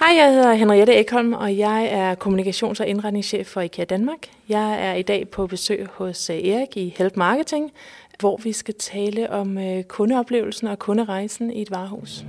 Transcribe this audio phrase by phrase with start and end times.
[0.00, 4.18] Hej, jeg hedder Henriette Ekholm, og jeg er kommunikations- og indretningschef for IKEA Danmark.
[4.48, 7.72] Jeg er i dag på besøg hos øh, Erik i Help Marketing,
[8.20, 12.24] hvor vi skal tale om øh, kundeoplevelsen og kunderejsen i et varehus.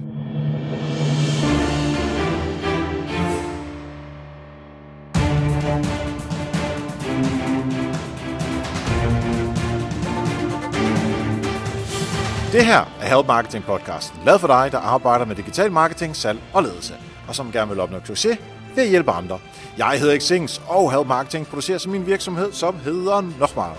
[12.51, 16.39] Det her er Help Marketing podcasten, lavet for dig, der arbejder med digital marketing, salg
[16.53, 16.93] og ledelse,
[17.29, 18.37] og som gerne vil opnå succes
[18.75, 19.39] ved at hjælpe andre.
[19.77, 23.75] Jeg hedder Xings, og Help Marketing producerer som min virksomhed, som hedder Nochmal.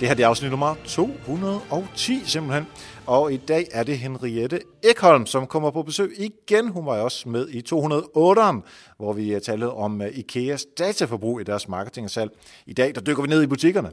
[0.00, 2.66] Det her det er afsnit nummer 210 simpelthen,
[3.06, 6.68] og i dag er det Henriette Ekholm, som kommer på besøg igen.
[6.68, 11.44] Hun var også med i 208'eren, hvor vi eh, talte om eh, IKEAs dataforbrug i
[11.44, 12.30] deres marketing og salg.
[12.66, 13.90] I dag der dykker vi ned i butikkerne.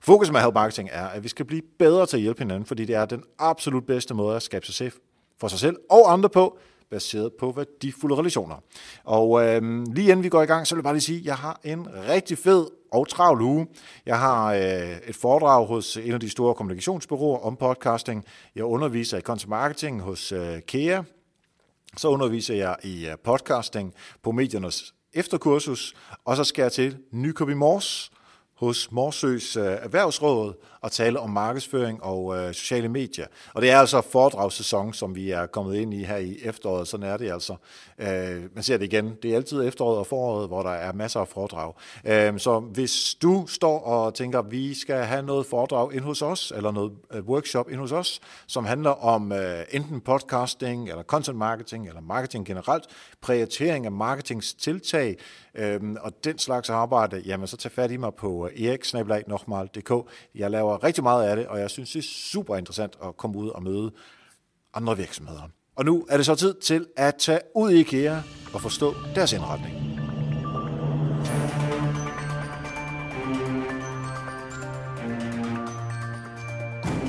[0.00, 2.84] Fokus med Help Marketing er, at vi skal blive bedre til at hjælpe hinanden, fordi
[2.84, 4.92] det er den absolut bedste måde at skabe succes
[5.40, 6.58] for sig selv og andre på,
[6.90, 8.56] baseret på værdifulde relationer.
[9.04, 11.24] Og øh, lige inden vi går i gang, så vil jeg bare lige sige, at
[11.24, 13.66] jeg har en rigtig fed og travl uge.
[14.06, 18.24] Jeg har øh, et foredrag hos en af de store kommunikationsbyråer om podcasting.
[18.54, 21.02] Jeg underviser i content marketing hos øh, KEA.
[21.96, 27.58] Så underviser jeg i øh, podcasting på mediernes efterkursus, og så skal jeg til Nykøbing
[27.58, 28.10] Mors
[28.56, 33.26] hos Morsøs øh, Erhvervsråd og tale om markedsføring og øh, sociale medier.
[33.54, 36.88] Og det er altså foredragssæson, som vi er kommet ind i her i efteråret.
[36.88, 37.56] Sådan er det altså.
[37.98, 39.14] Øh, man ser det igen.
[39.22, 41.72] Det er altid efteråret og foråret, hvor der er masser af foredrag.
[42.04, 46.22] Øh, så hvis du står og tænker, at vi skal have noget foredrag ind hos
[46.22, 51.02] os, eller noget øh, workshop ind hos os, som handler om øh, enten podcasting, eller
[51.02, 52.84] content marketing, eller marketing generelt,
[53.20, 55.16] prioritering af marketingstiltag,
[55.54, 60.10] øh, og den slags arbejde, jamen så tag fat i mig på øh, eriksnabelag.dk.
[60.34, 63.38] Jeg laver rigtig meget af det, og jeg synes, det er super interessant at komme
[63.38, 63.90] ud og møde
[64.74, 65.42] andre virksomheder.
[65.76, 68.16] Og nu er det så tid til at tage ud i IKEA
[68.54, 69.90] og forstå deres indretning.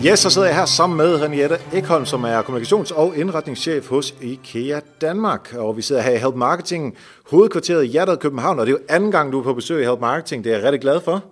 [0.03, 4.16] Ja, så sidder jeg her sammen med Henriette Ekholm, som er kommunikations- og indretningschef hos
[4.22, 5.53] IKEA Danmark.
[5.58, 6.97] Og vi sidder her i Help Marketing,
[7.30, 9.85] hovedkvarteret i hjertet København, og det er jo anden gang, du er på besøg i
[9.85, 10.44] Help Marketing.
[10.44, 11.24] Det er jeg rigtig glad for.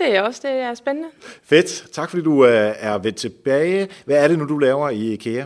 [0.00, 1.08] Det er også det er spændende.
[1.42, 1.86] Fedt.
[1.92, 3.88] Tak fordi du øh, er ved tilbage.
[4.04, 5.44] Hvad er det nu, du laver i IKEA?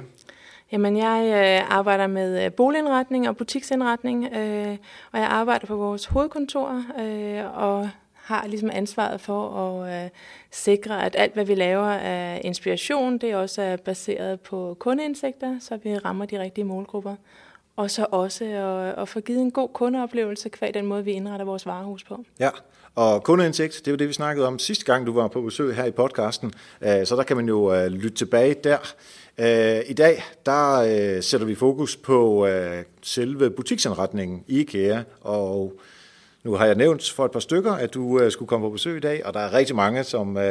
[0.73, 4.77] Jamen, jeg øh, arbejder med øh, boligindretning og butiksindretning, øh,
[5.13, 9.51] og jeg arbejder på vores hovedkontor øh, og har ligesom ansvaret for
[9.83, 10.11] at øh,
[10.51, 15.79] sikre, at alt, hvad vi laver af inspiration, det også er baseret på kundeindsigter, så
[15.83, 17.17] vi rammer de rigtige målgrupper.
[17.77, 21.47] Og så også at, at få givet en god kundeoplevelse kvæg den måde, vi indretter
[21.47, 22.25] vores varehus på.
[22.41, 22.51] Ja,
[22.95, 25.77] og kundeindsigt, det er jo det, vi snakkede om sidste gang, du var på besøg
[25.77, 26.53] her i podcasten.
[26.81, 28.79] Øh, så der kan man jo øh, lytte tilbage der.
[29.39, 32.49] Øh, I dag, der sætter vi fokus på
[33.03, 35.81] selve butiksindretningen i IKEA, og
[36.45, 38.97] nu har jeg nævnt for et par stykker, at du uh, skulle komme på besøg
[38.97, 40.43] i dag, og der er rigtig mange, som uh,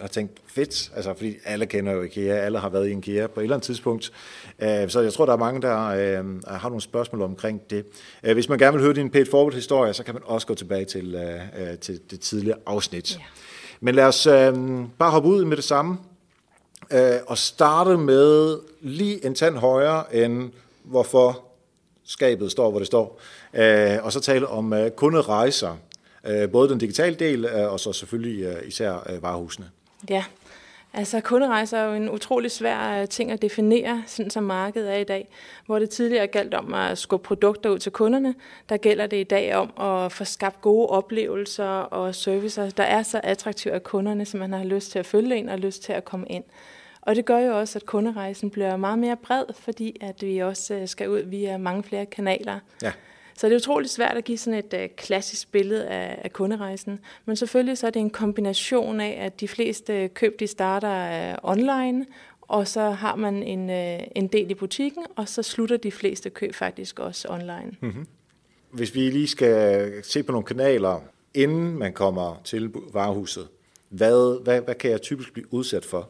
[0.00, 3.40] har tænkt, fedt, altså fordi alle kender jo IKEA, alle har været i IKEA på
[3.40, 4.12] et eller andet tidspunkt.
[4.58, 5.76] Uh, så jeg tror, der er mange, der
[6.20, 7.84] uh, har nogle spørgsmål omkring det.
[8.26, 10.84] Uh, hvis man gerne vil høre din pæt historie, så kan man også gå tilbage
[10.84, 13.08] til, uh, til det tidligere afsnit.
[13.08, 13.22] Yeah.
[13.80, 14.32] Men lad os uh,
[14.98, 15.98] bare hoppe ud med det samme,
[16.94, 20.50] uh, og starte med lige en tand højere end
[20.84, 21.44] hvorfor
[22.04, 23.20] skabet står, hvor det står.
[23.54, 25.76] Øh, og så tale om øh, kunderejser,
[26.26, 29.70] øh, både den digitale del, og så selvfølgelig især varehusene.
[30.10, 30.24] Ja,
[30.92, 35.04] altså kunderejser er jo en utrolig svær ting at definere, sådan som markedet er i
[35.04, 35.28] dag.
[35.66, 38.34] Hvor det tidligere galt om at skubbe produkter ud til kunderne,
[38.68, 43.02] der gælder det i dag om at få skabt gode oplevelser og servicer, der er
[43.02, 45.92] så attraktive af kunderne, som man har lyst til at følge ind og lyst til
[45.92, 46.44] at komme ind.
[47.00, 50.82] Og det gør jo også, at kunderejsen bliver meget mere bred, fordi at vi også
[50.86, 52.58] skal ud via mange flere kanaler.
[52.82, 52.92] Ja.
[53.38, 57.00] Så det er utroligt svært at give sådan et uh, klassisk billede af, af kunderejsen.
[57.24, 61.50] Men selvfølgelig så er det en kombination af, at de fleste køb de starter uh,
[61.50, 62.06] online,
[62.40, 66.30] og så har man en, uh, en del i butikken, og så slutter de fleste
[66.30, 67.72] køb faktisk også online.
[67.80, 68.06] Mm-hmm.
[68.70, 71.00] Hvis vi lige skal se på nogle kanaler,
[71.34, 73.48] inden man kommer til varehuset,
[73.88, 76.08] hvad, hvad, hvad kan jeg typisk blive udsat for?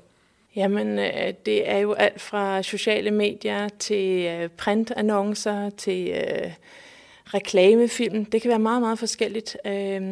[0.56, 0.98] Jamen,
[1.46, 6.14] det er jo alt fra sociale medier til printannoncer til
[7.34, 8.24] reklamefilm.
[8.24, 9.56] Det kan være meget, meget forskelligt.
[9.66, 10.02] Øh,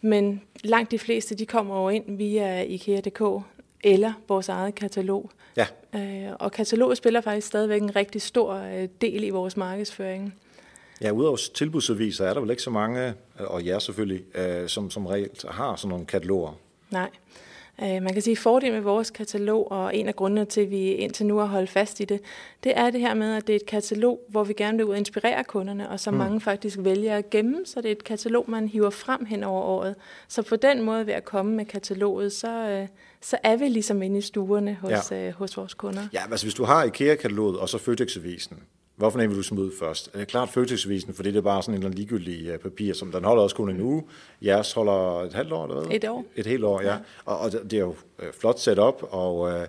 [0.00, 3.44] men langt de fleste, de kommer jo ind via IKEA.dk
[3.84, 5.30] eller vores eget katalog.
[5.56, 5.66] Ja.
[5.94, 10.34] Øh, og kataloget spiller faktisk stadigvæk en rigtig stor øh, del i vores markedsføring.
[11.00, 15.06] Ja, udover tilbudsaviser er der vel ikke så mange, og jer selvfølgelig, øh, som, som
[15.06, 16.58] reelt har sådan nogle kataloger?
[16.90, 17.10] Nej.
[17.82, 20.70] Øh, man kan sige, at fordelen med vores katalog, og en af grundene til, at
[20.70, 22.20] vi indtil nu har holdt fast i det,
[22.64, 24.90] det er det her med, at det er et katalog, hvor vi gerne vil ud
[24.90, 26.18] og inspirere kunderne, og som mm.
[26.18, 29.62] mange faktisk vælger at gemme, så det er et katalog, man hiver frem hen over
[29.62, 29.94] året.
[30.28, 32.88] Så på den måde ved at komme med kataloget, så, øh,
[33.20, 35.26] så er vi ligesom inde i stuerne hos, ja.
[35.26, 36.02] øh, hos vores kunder.
[36.12, 38.62] Ja, altså hvis du har IKEA-kataloget og så Føtex-avisen,
[38.98, 40.12] Hvorfor vil du smide ud først?
[40.14, 43.24] Det er klart Føtexavisen, for det er bare sådan en ligegyldig øh, papir, som den
[43.24, 44.04] holder også kun en uge.
[44.42, 45.96] Jeres holder et halvt år, eller hvad?
[45.96, 46.24] Et år.
[46.36, 46.92] Et helt år, ja.
[46.92, 46.98] ja.
[47.24, 49.66] Og, og det er jo øh, flot sat op, og øh,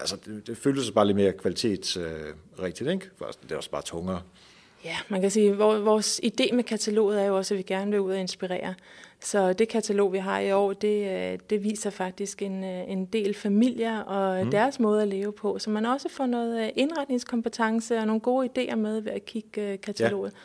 [0.00, 3.10] altså, det, det føles bare lidt mere kvalitetsrigtigt, øh, ikke?
[3.42, 4.22] Det er også bare tungere.
[4.84, 7.90] Ja, man kan sige, at vores idé med kataloget er jo også, at vi gerne
[7.90, 8.74] vil ud og inspirere.
[9.24, 13.04] Så det katalog, vi har i år, det, øh, det viser faktisk en, øh, en
[13.04, 14.50] del familier og mm.
[14.50, 15.58] deres måde at leve på.
[15.58, 19.76] Så man også får noget øh, indretningskompetence og nogle gode idéer med ved at kigge
[19.76, 20.32] kataloget.
[20.32, 20.38] Ja.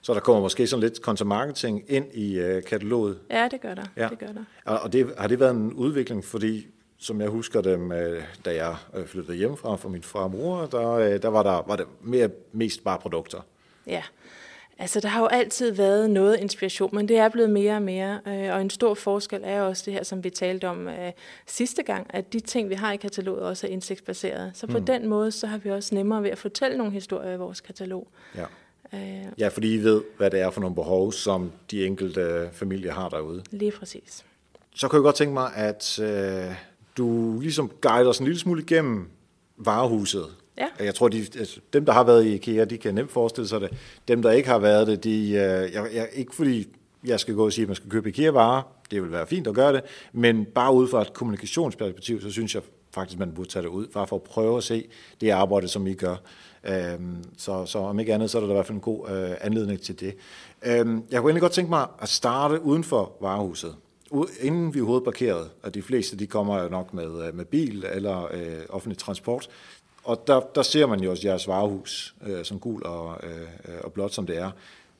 [0.00, 3.18] Så der kommer måske sådan lidt content marketing ind i kataloget?
[3.30, 3.84] Ja, det gør der.
[3.96, 4.08] Ja.
[4.08, 4.44] Det gør der.
[4.64, 6.66] Og det, har det været en udvikling, fordi
[6.98, 7.92] som jeg husker dem,
[8.44, 11.86] da jeg flyttede hjemmefra fra min far og mor, der, der var der var det
[12.02, 13.40] mere, mest bare produkter.
[13.86, 14.02] Ja,
[14.78, 18.20] Altså, der har jo altid været noget inspiration, men det er blevet mere og mere.
[18.26, 21.12] Øh, og en stor forskel er også det her, som vi talte om øh,
[21.46, 24.50] sidste gang, at de ting, vi har i kataloget, også er indsigtsbaserede.
[24.54, 24.84] Så på mm.
[24.84, 28.08] den måde, så har vi også nemmere ved at fortælle nogle historier i vores katalog.
[28.36, 28.44] Ja.
[28.94, 32.92] Øh, ja, fordi I ved, hvad det er for nogle behov, som de enkelte familier
[32.92, 33.42] har derude.
[33.50, 34.24] Lige præcis.
[34.74, 36.54] Så kan jeg godt tænke mig, at øh,
[36.96, 39.08] du ligesom guider os en lille smule igennem
[39.56, 40.26] varehuset.
[40.58, 40.84] Ja.
[40.84, 43.60] Jeg tror, de, altså, dem, der har været i IKEA, de kan nemt forestille sig
[43.60, 43.70] det.
[44.08, 46.68] Dem, der ikke har været det, de, øh, jeg, jeg, ikke fordi
[47.04, 49.54] jeg skal gå og sige, at man skal købe IKEA-varer, det vil være fint at
[49.54, 52.62] gøre det, men bare ud fra et kommunikationsperspektiv, så synes jeg
[52.94, 54.88] faktisk, man burde tage det ud, bare for at prøve at se
[55.20, 56.16] det arbejde, som I gør.
[56.64, 59.30] Øhm, så, så om ikke andet, så er der i hvert fald en god øh,
[59.40, 60.16] anledning til det.
[60.66, 63.74] Øhm, jeg kunne egentlig godt tænke mig at starte uden for varehuset.
[64.40, 67.84] Inden vi er parkeret, og de fleste de kommer jo nok med, øh, med bil
[67.92, 69.48] eller øh, offentlig transport,
[70.04, 73.48] og der, der ser man jo også jeres varehus, øh, som gul og, øh,
[73.84, 74.50] og blåt som det er.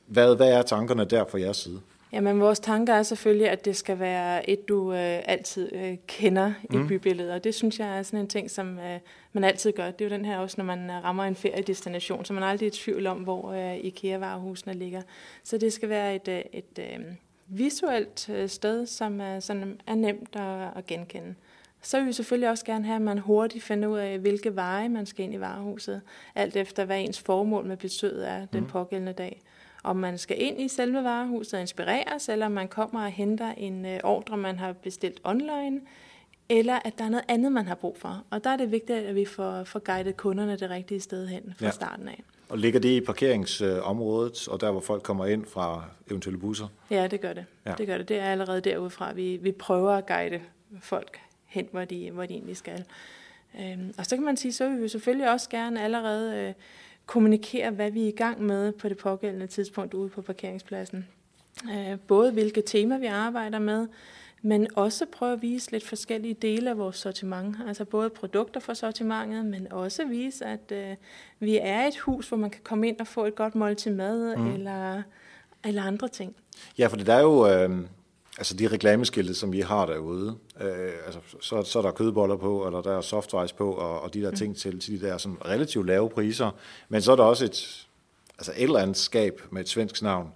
[0.07, 1.81] Hvad, hvad er tankerne der fra jeres side?
[2.11, 6.53] Jamen, vores tanker er selvfølgelig, at det skal være et, du øh, altid øh, kender
[6.69, 6.87] i mm.
[6.87, 7.33] bybilledet.
[7.33, 8.99] Og det synes jeg er sådan en ting, som øh,
[9.33, 9.91] man altid gør.
[9.91, 12.47] Det er jo den her også, når man øh, rammer en feriedestination, så man er
[12.47, 15.01] aldrig i tvivl om, hvor øh, IKEA-varehusene ligger.
[15.43, 17.05] Så det skal være et, øh, et øh,
[17.47, 21.35] visuelt øh, sted, som er, som er nemt at, at genkende.
[21.85, 24.89] Så vil vi selvfølgelig også gerne have, at man hurtigt finder ud af, hvilke veje
[24.89, 26.01] man skal ind i varehuset,
[26.35, 28.67] alt efter hvad ens formål med besøget er den mm.
[28.67, 29.41] pågældende dag.
[29.83, 33.51] Om man skal ind i selve varehuset og inspireres, eller om man kommer og henter
[33.51, 35.81] en øh, ordre, man har bestilt online,
[36.49, 38.23] eller at der er noget andet, man har brug for.
[38.29, 41.53] Og der er det vigtigt, at vi får, får guidet kunderne det rigtige sted hen
[41.57, 41.71] fra ja.
[41.71, 42.23] starten af.
[42.49, 46.67] Og ligger det i parkeringsområdet, og der, hvor folk kommer ind fra eventuelle busser?
[46.89, 47.45] Ja, det gør det.
[47.65, 47.73] Ja.
[47.77, 48.09] Det gør det.
[48.09, 50.41] Det er allerede derudfra, vi, vi prøver at guide
[50.81, 52.85] folk hen, hvor de, hvor de egentlig skal.
[53.59, 56.53] Øhm, og så kan man sige, så vil vi selvfølgelig også gerne allerede øh,
[57.05, 61.07] kommunikere, hvad vi er i gang med på det pågældende tidspunkt ude på parkeringspladsen.
[61.71, 63.87] Øh, både hvilke temaer vi arbejder med,
[64.41, 67.55] men også prøve at vise lidt forskellige dele af vores sortiment.
[67.67, 70.95] Altså både produkter for sortimentet, men også vise, at øh,
[71.39, 74.35] vi er et hus, hvor man kan komme ind og få et godt måltid mad
[74.35, 74.53] mm.
[74.53, 75.01] eller,
[75.65, 76.35] eller andre ting.
[76.77, 77.47] Ja, for det er jo...
[77.47, 77.79] Øh
[78.37, 82.65] Altså de reklameskilte, som vi har derude, øh, altså, så, så er der kødboller på,
[82.65, 84.35] eller der er softice på, og, og de der mm.
[84.35, 86.51] ting til, til de der sådan relativt lave priser.
[86.89, 87.87] Men så er der også et,
[88.37, 90.31] altså et eller andet skab med et svensk navn.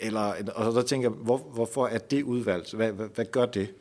[0.00, 2.74] Eller, og så tænker jeg, hvor, hvorfor er det udvalgt?
[2.74, 3.74] Hvad, hvad, hvad gør det?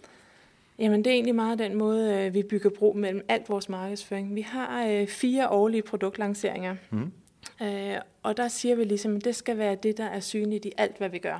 [0.79, 4.35] Jamen det er egentlig meget den måde, øh, vi bygger bro mellem alt vores markedsføring.
[4.35, 7.11] Vi har øh, fire årlige produktlanceringer, mm.
[7.61, 10.71] øh, og der siger vi ligesom, at det skal være det, der er synligt i
[10.77, 11.39] alt, hvad vi gør.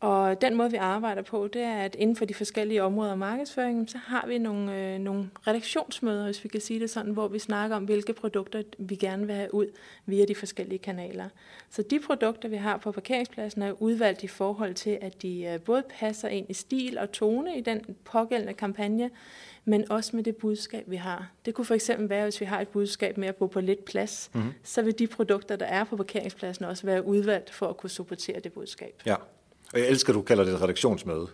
[0.00, 3.18] Og den måde, vi arbejder på, det er, at inden for de forskellige områder af
[3.18, 7.28] markedsføringen, så har vi nogle, øh, nogle redaktionsmøder, hvis vi kan sige det sådan, hvor
[7.28, 9.66] vi snakker om, hvilke produkter vi gerne vil have ud
[10.06, 11.28] via de forskellige kanaler.
[11.70, 15.60] Så de produkter, vi har på parkeringspladsen, er udvalgt i forhold til, at de øh,
[15.60, 19.10] både passer ind i stil og tone i den pågældende kampagne,
[19.64, 21.30] men også med det budskab, vi har.
[21.44, 23.84] Det kunne for eksempel være, hvis vi har et budskab med at bo på lidt
[23.84, 24.52] plads, mm-hmm.
[24.62, 28.40] så vil de produkter, der er på parkeringspladsen, også være udvalgt for at kunne supportere
[28.40, 29.02] det budskab.
[29.06, 29.14] Ja.
[29.72, 31.26] Og jeg elsker, at du kalder det et redaktionsmøde.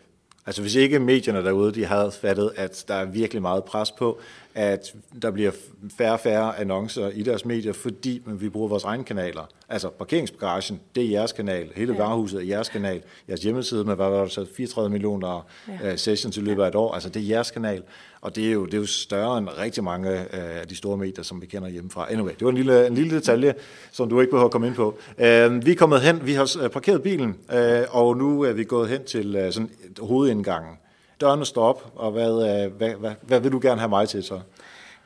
[0.46, 4.20] Altså hvis ikke medierne derude, de havde fattet, at der er virkelig meget pres på,
[4.54, 5.50] at der bliver
[5.98, 9.48] færre og færre annoncer i deres medier, fordi vi bruger vores egne kanaler.
[9.68, 11.70] Altså parkeringsbagagen, det er jeres kanal.
[11.76, 11.98] Hele ja.
[11.98, 13.02] varehuset er jeres kanal.
[13.28, 15.92] Jeres hjemmeside med, hvad var det 34 millioner ja.
[15.92, 16.92] uh, sessions i løbet af et år.
[16.92, 17.82] Altså det er jeres kanal.
[18.24, 20.96] Og det er jo, det er jo større end rigtig mange uh, af de store
[20.96, 22.12] medier, som vi kender hjemmefra.
[22.12, 23.54] Anyway, det var en lille, en lille detalje,
[23.92, 24.98] som du ikke behøver at komme ind på.
[25.18, 28.64] Uh, vi er kommet hen, vi har øh, parkeret bilen, uh, og nu er vi
[28.64, 30.78] gået hen til sådan hovedindgangen.
[31.20, 34.40] dørene står op, og hvad, hvad, hvad, hvad vil du gerne have mig til så?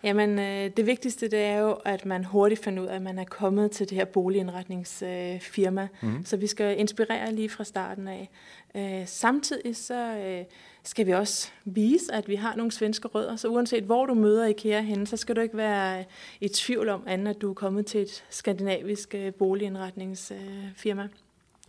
[0.03, 3.19] Jamen, øh, det vigtigste det er jo, at man hurtigt finder ud af, at man
[3.19, 5.89] er kommet til det her boligindretningsfirma.
[6.03, 6.25] Øh, mm.
[6.25, 8.31] Så vi skal inspirere lige fra starten af.
[8.75, 10.45] Øh, samtidig så øh,
[10.83, 13.37] skal vi også vise, at vi har nogle svenske rødder.
[13.37, 16.05] Så uanset hvor du møder IKEA henne, så skal du ikke være
[16.41, 21.03] i tvivl om, andet, at du er kommet til et skandinavisk øh, boligindretningsfirma.
[21.03, 21.09] Øh,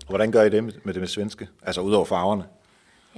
[0.09, 1.47] Hvordan gør I det med, med det med svenske?
[1.63, 2.43] Altså udover farverne?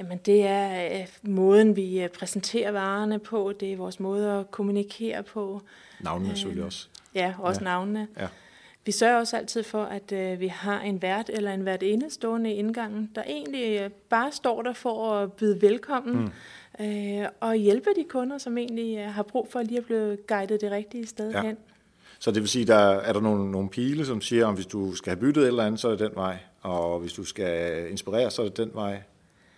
[0.02, 4.52] Jamen det er øh, måden, vi øh, præsenterer varerne på, det er vores måde at
[4.52, 5.62] kommunikere på.
[6.00, 6.88] Navnene øh, selvfølgelig også.
[7.16, 7.64] Ja, også ja.
[7.64, 8.08] navnene.
[8.20, 8.28] Ja.
[8.86, 12.52] Vi sørger også altid for, at øh, vi har en vært eller en vært stående
[12.52, 16.32] i indgangen, der egentlig øh, bare står der for at byde velkommen
[16.80, 16.86] mm.
[16.86, 20.62] øh, og hjælpe de kunder, som egentlig øh, har brug for lige at blive guidet
[20.62, 21.42] det rigtige sted ja.
[21.42, 21.58] hen.
[22.20, 24.96] Så det vil sige, der er der nogle, nogle pile, som siger, om hvis du
[24.96, 27.88] skal have byttet et eller andet, så er det den vej, og hvis du skal
[27.92, 29.02] inspirere, så er det den vej.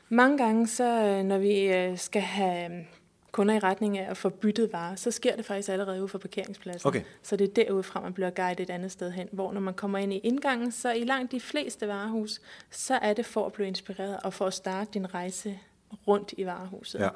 [0.09, 2.85] Mange gange, så øh, når vi øh, skal have øh,
[3.31, 6.17] kunder i retning af at få byttet varer, så sker det faktisk allerede ude for
[6.17, 6.87] parkeringspladsen.
[6.87, 7.01] Okay.
[7.23, 9.97] Så det er derudfra, man bliver guidet et andet sted hen, hvor når man kommer
[9.97, 12.41] ind i indgangen, så i langt de fleste varehus,
[12.71, 15.59] så er det for at blive inspireret og for at starte din rejse
[16.07, 16.99] rundt i varehuset.
[16.99, 17.09] Ja.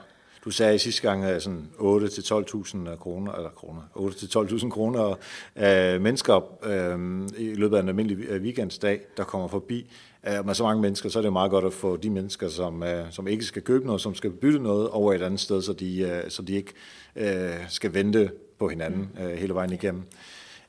[0.45, 4.37] Du sagde i sidste gang, at sådan 8 til 12.000 kroner, eller kroner, 8 til
[4.37, 5.15] 12.000 kroner
[5.55, 9.91] øh, mennesker øh, i løbet af en almindelig weekendsdag, der kommer forbi.
[10.27, 12.83] Øh, med så mange mennesker, så er det meget godt at få de mennesker, som,
[12.83, 15.73] øh, som ikke skal købe noget, som skal bytte noget, over et andet sted, så
[15.73, 16.73] de, øh, så de ikke
[17.15, 20.03] øh, skal vente på hinanden øh, hele vejen igennem.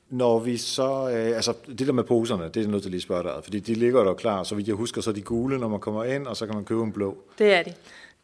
[0.09, 3.03] Når vi så, øh, altså det der med poserne, det er nødt til lige at
[3.03, 5.57] spørge dig, fordi de ligger der klar, så vidt jeg husker, så er de gule,
[5.57, 7.17] når man kommer ind, og så kan man købe en blå.
[7.39, 7.73] Det er de.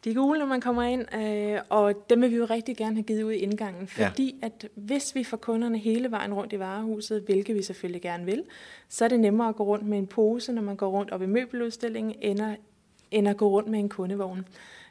[0.06, 2.96] De er gule, når man kommer ind, øh, og dem vil vi jo rigtig gerne
[2.96, 4.46] have givet ud i indgangen, fordi ja.
[4.46, 8.44] at hvis vi får kunderne hele vejen rundt i varehuset, hvilket vi selvfølgelig gerne vil,
[8.88, 11.22] så er det nemmere at gå rundt med en pose, når man går rundt op
[11.22, 12.56] i møbeludstillingen, end at,
[13.10, 14.44] end at gå rundt med en kundevogn.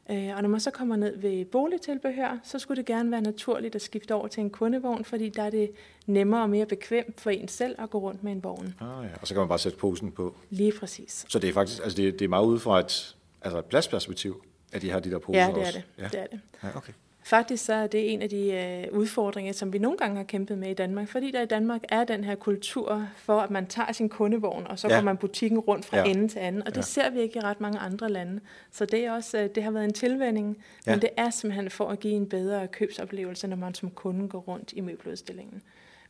[0.09, 3.75] Øh, og når man så kommer ned ved boligtilbehør, så skulle det gerne være naturligt
[3.75, 5.71] at skifte over til en kundevogn, fordi der er det
[6.05, 8.75] nemmere og mere bekvemt for en selv at gå rundt med en vogn.
[8.79, 9.09] Ah, ja.
[9.21, 10.35] Og så kan man bare sætte posen på.
[10.49, 11.25] Lige præcis.
[11.29, 14.43] Så det er faktisk, altså det, det er meget ud fra et, altså et pladsperspektiv
[14.75, 15.83] at de har de der poser Ja, det er det.
[15.97, 16.03] Ja.
[16.03, 16.39] det, er det.
[16.63, 16.93] Ja, okay.
[17.25, 20.57] Faktisk så er det en af de øh, udfordringer, som vi nogle gange har kæmpet
[20.57, 23.91] med i Danmark, fordi der i Danmark er den her kultur for, at man tager
[23.91, 24.95] sin kundevogn, og så ja.
[24.95, 26.03] går man butikken rundt fra ja.
[26.03, 26.81] ende til anden, og det ja.
[26.81, 28.39] ser vi ikke i ret mange andre lande.
[28.71, 30.91] Så det, er også, øh, det har været en tilvænding, ja.
[30.91, 34.39] men det er simpelthen for at give en bedre købsoplevelse, når man som kunde går
[34.39, 35.61] rundt i møbeludstillingen.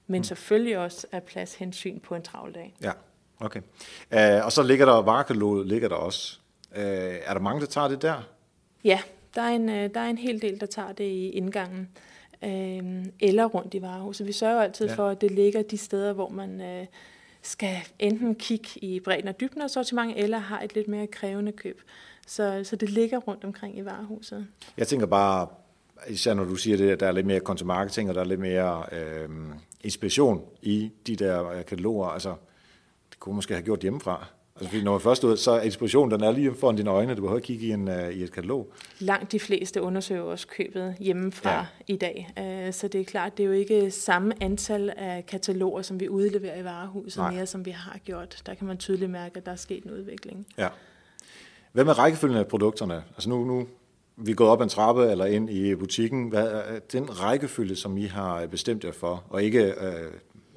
[0.07, 0.23] Men mm.
[0.23, 2.75] selvfølgelig også er plads hensyn på en travl dag.
[2.83, 2.91] Ja,
[3.39, 3.61] okay.
[4.15, 6.39] Uh, og så ligger der varekataloget, ligger der også.
[6.71, 8.34] Uh, er der mange, der tager det der?
[8.85, 8.99] Ja,
[9.35, 11.89] der er en, øh, der er en hel del, der tager det i indgangen
[12.43, 14.27] øh, eller rundt i varehuset.
[14.27, 14.95] Vi sørger altid ja.
[14.95, 16.85] for, at det ligger de steder, hvor man øh,
[17.41, 21.51] skal enten kigge i bredden og dybden af sortiment, eller har et lidt mere krævende
[21.51, 21.81] køb.
[22.27, 24.47] Så, så det ligger rundt omkring i varehuset.
[24.77, 25.47] Jeg tænker bare,
[26.09, 28.25] især når du siger det, at der er lidt mere content marketing, og der er
[28.25, 29.29] lidt mere øh,
[29.83, 32.35] inspiration i de der øh, kataloger, altså
[33.09, 34.27] det kunne man måske have gjort hjemmefra.
[34.55, 37.15] Altså, fordi når man først ud, så er inspirationen, den er lige foran dine øjne.
[37.15, 38.71] Du behøver ikke kigge i, en, uh, i et katalog.
[38.99, 41.65] Langt de fleste undersøger også købet hjemmefra ja.
[41.87, 42.33] i dag.
[42.39, 46.09] Uh, så det er klart, det er jo ikke samme antal af kataloger, som vi
[46.09, 47.31] udleverer i varehuset, Nej.
[47.31, 48.41] mere som vi har gjort.
[48.45, 50.47] Der kan man tydeligt mærke, at der er sket en udvikling.
[50.57, 50.67] Ja.
[51.71, 53.03] Hvad med rækkefølgen af produkterne?
[53.15, 53.67] Altså nu, nu
[54.17, 56.29] vi er gået op en trappe eller ind i butikken.
[56.29, 59.23] Hvad er den rækkefølge, som I har bestemt jer for?
[59.29, 60.03] Og ikke øh,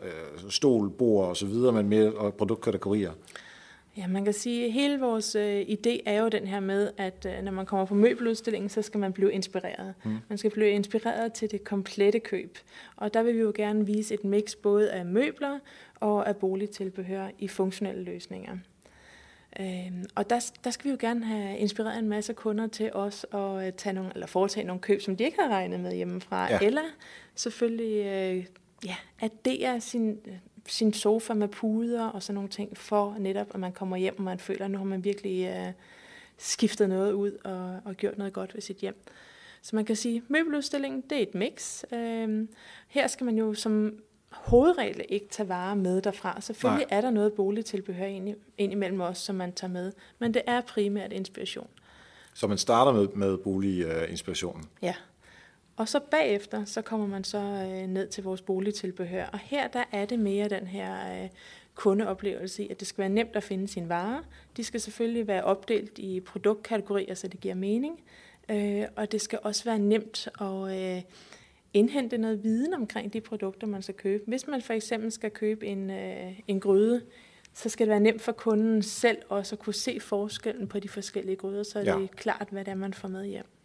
[0.02, 3.12] øh, stol, bord og så videre, men mere produktkategorier?
[3.98, 7.26] Ja, man kan sige, at hele vores øh, idé er jo den her med, at
[7.28, 9.94] øh, når man kommer på møbeludstillingen, så skal man blive inspireret.
[10.04, 10.18] Mm.
[10.28, 12.58] Man skal blive inspireret til det komplette køb.
[12.96, 15.58] Og der vil vi jo gerne vise et mix både af møbler
[16.00, 18.56] og af boligtilbehør i funktionelle løsninger.
[19.60, 23.26] Øhm, og der, der skal vi jo gerne have inspireret en masse kunder til os
[23.32, 26.50] at øh, tage nogle, eller foretage nogle køb, som de ikke har regnet med hjemmefra.
[26.50, 26.58] Ja.
[26.62, 26.82] Eller
[27.34, 28.44] selvfølgelig øh,
[28.84, 30.18] ja, addere sin
[30.68, 34.24] sin sofa med puder og sådan nogle ting, for netop, at man kommer hjem, og
[34.24, 35.72] man føler, at nu har man virkelig uh,
[36.38, 39.04] skiftet noget ud og, og gjort noget godt ved sit hjem.
[39.62, 41.84] Så man kan sige, at møbeludstillingen, det er et mix.
[41.92, 42.46] Uh,
[42.88, 43.98] her skal man jo som
[44.30, 46.40] hovedregel ikke tage varer med derfra.
[46.40, 46.98] Selvfølgelig Nej.
[46.98, 50.60] er der noget boligtilbehør ind, ind imellem os, som man tager med, men det er
[50.60, 51.68] primært inspiration.
[52.34, 54.64] Så man starter med, med boliginspirationen?
[54.82, 54.94] Ja.
[55.78, 59.26] Og så bagefter, så kommer man så øh, ned til vores boligtilbehør.
[59.26, 61.28] Og her der er det mere den her øh,
[61.74, 64.22] kundeoplevelse i, at det skal være nemt at finde sine varer.
[64.56, 68.00] De skal selvfølgelig være opdelt i produktkategorier, så det giver mening.
[68.50, 71.02] Øh, og det skal også være nemt at øh,
[71.74, 74.24] indhente noget viden omkring de produkter, man skal købe.
[74.26, 77.02] Hvis man for eksempel skal købe en, øh, en gryde,
[77.54, 80.88] så skal det være nemt for kunden selv også at kunne se forskellen på de
[80.88, 81.84] forskellige gryder, så ja.
[81.84, 83.57] det er klart, hvad det er, man får med hjem.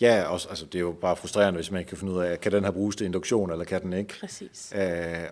[0.00, 2.40] Ja, også, altså, det er jo bare frustrerende, hvis man ikke kan finde ud af,
[2.40, 4.14] kan den her bruges til induktion, eller kan den ikke?
[4.20, 4.72] Præcis.
[4.76, 4.82] Øh,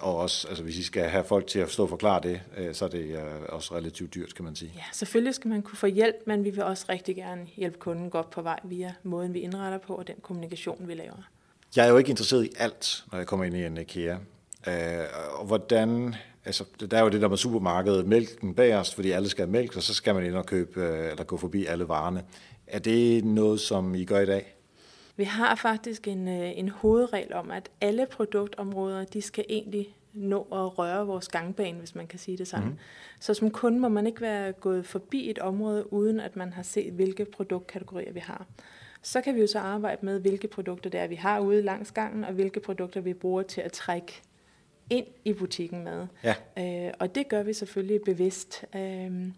[0.00, 2.74] og også, altså, hvis I skal have folk til at stå og forklare det, øh,
[2.74, 4.72] så er det øh, også relativt dyrt, kan man sige.
[4.76, 8.10] Ja, selvfølgelig skal man kunne få hjælp, men vi vil også rigtig gerne hjælpe kunden
[8.10, 11.28] godt på vej via måden, vi indretter på, og den kommunikation, vi laver.
[11.76, 14.16] Jeg er jo ikke interesseret i alt, når jeg kommer ind i en IKEA.
[14.68, 15.04] Øh,
[15.38, 19.44] og hvordan, altså, der er jo det der med supermarkedet, mælken bagerst, fordi alle skal
[19.44, 22.24] have mælk, og så skal man ind og købe, øh, eller gå forbi alle varerne.
[22.66, 24.55] Er det noget, som I gør i dag?
[25.16, 30.40] Vi har faktisk en, øh, en hovedregel om, at alle produktområder, de skal egentlig nå
[30.40, 32.68] at røre vores gangbane, hvis man kan sige det sådan.
[32.68, 32.78] Mm.
[33.20, 36.62] Så som kunde må man ikke være gået forbi et område, uden at man har
[36.62, 38.46] set, hvilke produktkategorier vi har.
[39.02, 41.92] Så kan vi jo så arbejde med, hvilke produkter det er, vi har ude langs
[41.92, 44.22] gangen, og hvilke produkter vi bruger til at trække
[44.90, 46.06] ind i butikken med.
[46.24, 46.34] Ja.
[46.88, 48.64] Øh, og det gør vi selvfølgelig bevidst.
[48.76, 49.28] Øh,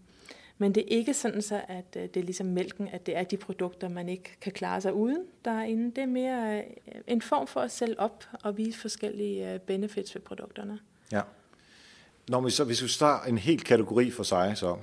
[0.59, 3.23] men det er ikke sådan så, at øh, det er ligesom mælken, at det er
[3.23, 5.85] de produkter, man ikke kan klare sig uden derinde.
[5.85, 6.63] Det er mere øh,
[7.07, 10.79] en form for at sælge op og vise forskellige øh, benefits ved produkterne.
[11.13, 11.23] Ja.
[12.29, 14.77] Når vi så, hvis vi starter en helt kategori for sig, så,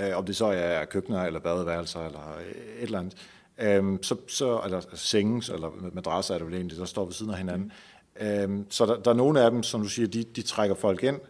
[0.00, 2.38] øh, om det så er køkkener eller badeværelser eller
[2.78, 3.16] et eller andet,
[3.58, 7.32] øh, så, så, eller senges eller madrasser er det vel egentlig, der står ved siden
[7.32, 7.72] af hinanden.
[8.20, 8.26] Mm.
[8.26, 11.02] Øh, så der, der er nogle af dem, som du siger, de, de trækker folk
[11.02, 11.20] ind,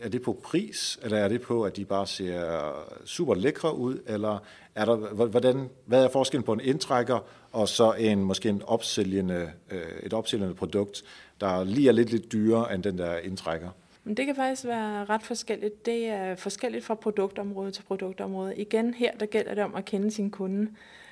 [0.00, 2.72] er det på pris, eller er det på, at de bare ser
[3.04, 4.38] super lækre ud, eller
[4.74, 7.18] er der, hvordan, hvad er forskellen på en indtrækker
[7.52, 11.04] og så en måske en opsælgende, øh, et opsælgende produkt,
[11.40, 13.68] der lige er lidt, lidt dyrere end den der indtrækker?
[14.16, 15.86] Det kan faktisk være ret forskelligt.
[15.86, 18.56] Det er forskelligt fra produktområde til produktområde.
[18.56, 20.70] Igen her, der gælder det om at kende sin kunde.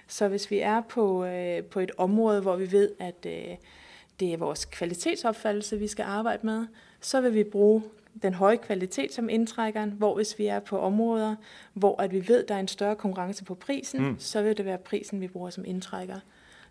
[0.08, 3.56] Så hvis vi er på, øh, på et område, hvor vi ved, at øh,
[4.20, 6.66] det er vores kvalitetsopfattelse, vi skal arbejde med,
[7.00, 7.82] så vil vi bruge
[8.22, 11.36] den høje kvalitet som indtrækkeren, hvor hvis vi er på områder,
[11.74, 14.18] hvor at vi ved, der er en større konkurrence på prisen, mm.
[14.18, 16.20] så vil det være prisen, vi bruger som indtrækker.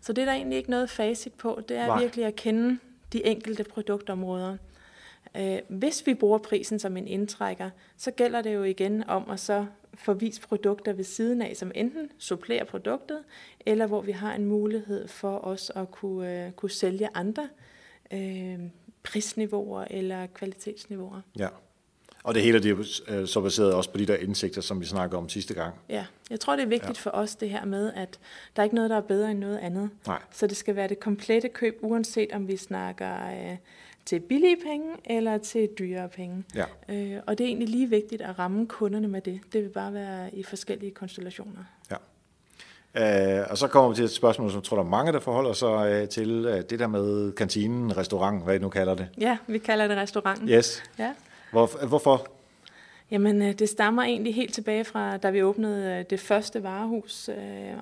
[0.02, 1.62] Så det er der egentlig ikke noget facit på.
[1.70, 2.00] Det er Nej.
[2.00, 2.78] virkelig at kende
[3.14, 4.58] de enkelte produktområder.
[5.38, 9.40] Øh, hvis vi bruger prisen som en indtrækker, så gælder det jo igen om at
[9.40, 13.20] så forvise produkter ved siden af, som enten supplerer produktet,
[13.66, 17.50] eller hvor vi har en mulighed for os at kunne, uh, kunne sælge andre
[18.14, 18.60] uh,
[19.05, 21.22] prisniveauer eller kvalitetsniveauer.
[21.39, 21.48] Ja.
[22.24, 24.85] Og det hele det er øh, så baseret også på de der indsigter, som vi
[24.85, 25.75] snakkede om sidste gang.
[25.89, 27.09] Ja, jeg tror, det er vigtigt ja.
[27.09, 28.20] for os det her med, at
[28.55, 29.89] der er ikke noget, der er bedre end noget andet.
[30.07, 30.22] Nej.
[30.31, 33.57] Så det skal være det komplette køb, uanset om vi snakker øh,
[34.05, 36.44] til billige penge eller til dyre penge.
[36.55, 36.65] Ja.
[36.89, 39.39] Øh, og det er egentlig lige vigtigt at ramme kunderne med det.
[39.53, 41.63] Det vil bare være i forskellige konstellationer.
[43.00, 45.20] Uh, og så kommer vi til et spørgsmål, som jeg tror, der er mange, der
[45.20, 49.08] forholder sig uh, til uh, det der med kantinen, restaurant, hvad I nu kalder det.
[49.18, 50.50] Ja, vi kalder det restauranten.
[50.50, 50.84] Yes.
[51.00, 51.14] Ja.
[51.51, 52.27] Hvor, hvorfor?
[53.12, 57.29] Jamen, det stammer egentlig helt tilbage fra, da vi åbnede det første varehus.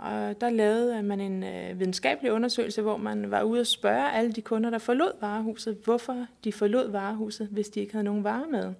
[0.04, 1.44] Og der lavede man en
[1.80, 6.26] videnskabelig undersøgelse, hvor man var ude og spørge alle de kunder, der forlod varehuset, hvorfor
[6.44, 8.74] de forlod varehuset, hvis de ikke havde nogen varer med.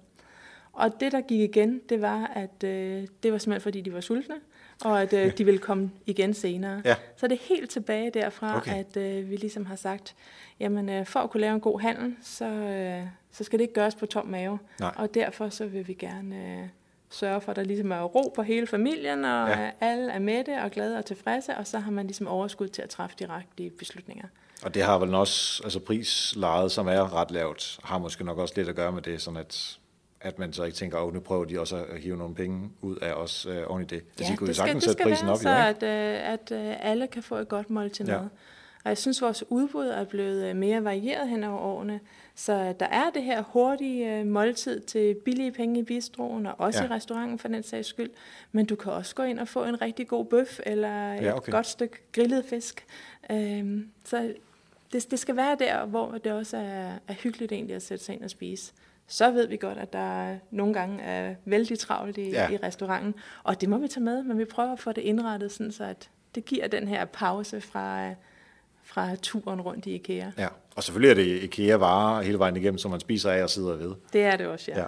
[0.72, 4.34] Og det, der gik igen, det var, at det var simpelthen, fordi de var sultne
[4.84, 6.82] og at øh, de vil komme igen senere.
[6.84, 6.94] Ja.
[7.16, 8.74] Så det er helt tilbage derfra, Okay.
[8.74, 10.14] at øh, vi ligesom har sagt,
[10.60, 13.74] jamen øh, for at kunne lave en god handel, så, øh, så skal det ikke
[13.74, 14.58] gøres på tom mave.
[14.80, 14.92] Nej.
[14.96, 16.68] Og derfor så vil vi gerne øh,
[17.10, 19.70] sørge for, at der ligesom er ro på hele familien, og Ja.
[19.80, 22.82] alle er med det og glade og tilfredse, og så har man ligesom overskud til
[22.82, 24.24] at træffe direkte beslutninger.
[24.62, 28.54] Og det har vel også, altså prislejet, som er ret lavt, har måske nok også
[28.56, 29.78] lidt at gøre med det, sådan at,
[30.24, 32.96] at man så ikke tænker, at nu prøver de også at hive nogle penge ud
[32.96, 34.04] af os øh, oven i det.
[34.18, 35.86] Altså, I kunne jo det skal, sagtens det sætte prisen være op, så, jo, ikke?
[35.86, 38.18] at, øh, at øh, alle kan få et godt måltid Ja.
[38.84, 42.00] Og jeg synes, vores udbud er blevet øh, mere varieret hen over årene.
[42.34, 46.78] Så der er det her hurtige øh, måltid til billige penge i bistroen, og også
[46.78, 46.84] Ja.
[46.84, 46.90] ja.
[46.90, 48.10] i restauranten for den sags skyld.
[48.52, 51.36] Men du kan også gå ind og få en rigtig god bøf, eller et Ja,
[51.36, 51.52] okay.
[51.52, 52.86] godt stykke grillet fisk.
[53.30, 54.34] Øhm, så
[54.92, 58.14] det, det skal være der, hvor det også er, er hyggeligt egentlig at sætte sig
[58.14, 58.72] ind og spise.
[59.06, 62.48] Så ved vi godt, at der nogle gange er vældig travlt i, Ja.
[62.50, 65.52] i restauranten, og det må vi tage med, men vi prøver at få det indrettet,
[65.52, 68.10] sådan så at det giver den her pause fra,
[68.82, 70.30] fra turen rundt i IKEA.
[70.38, 70.48] Ja.
[70.76, 73.94] Og selvfølgelig er det IKEA-varer hele vejen igennem, som man spiser af og sidder ved.
[74.12, 74.80] Det er det også, ja.
[74.80, 74.86] Ja.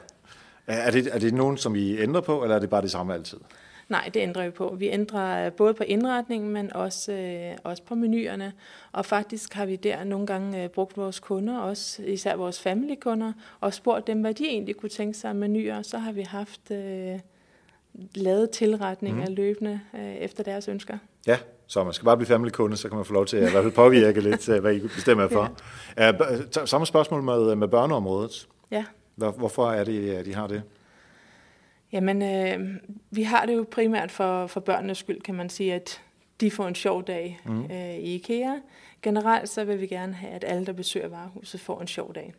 [0.66, 3.14] Er det, er det nogen, som I ændrer på, eller er det bare det samme
[3.14, 3.38] altid?
[3.88, 4.74] Nej, det ændrer vi på.
[4.78, 8.52] Vi ændrer både på indretningen, men også, øh, også på menuerne.
[8.92, 13.32] Og faktisk har vi der nogle gange øh, brugt vores kunder, også især vores family-kunder,
[13.60, 15.82] og spurgt dem, hvad de egentlig kunne tænke sig af menuer.
[15.82, 17.18] Så har vi haft øh,
[18.14, 19.34] lavet tilretninger mm.
[19.34, 20.98] løbende øh, efter deres ønsker.
[21.26, 23.50] Ja, så man skal bare blive family-kunde, så kan man få lov til at i
[23.50, 25.52] hvert fald påvirke lidt, øh, hvad I bestemmer for.
[25.98, 26.12] Ja.
[26.66, 28.48] Samme spørgsmål med, med børneområdet.
[28.70, 28.84] Ja.
[29.14, 30.62] Hvor- Hvorfor er det, at de har det?
[31.96, 32.76] Jamen, øh,
[33.10, 36.02] vi har det jo primært for, for børnenes skyld, kan man sige, at
[36.40, 37.64] de får en sjov dag mm.
[37.64, 38.54] øh, i IKEA.
[39.02, 42.34] Generelt så vil vi gerne have, at alle, der besøger varehuset, får en sjov dag.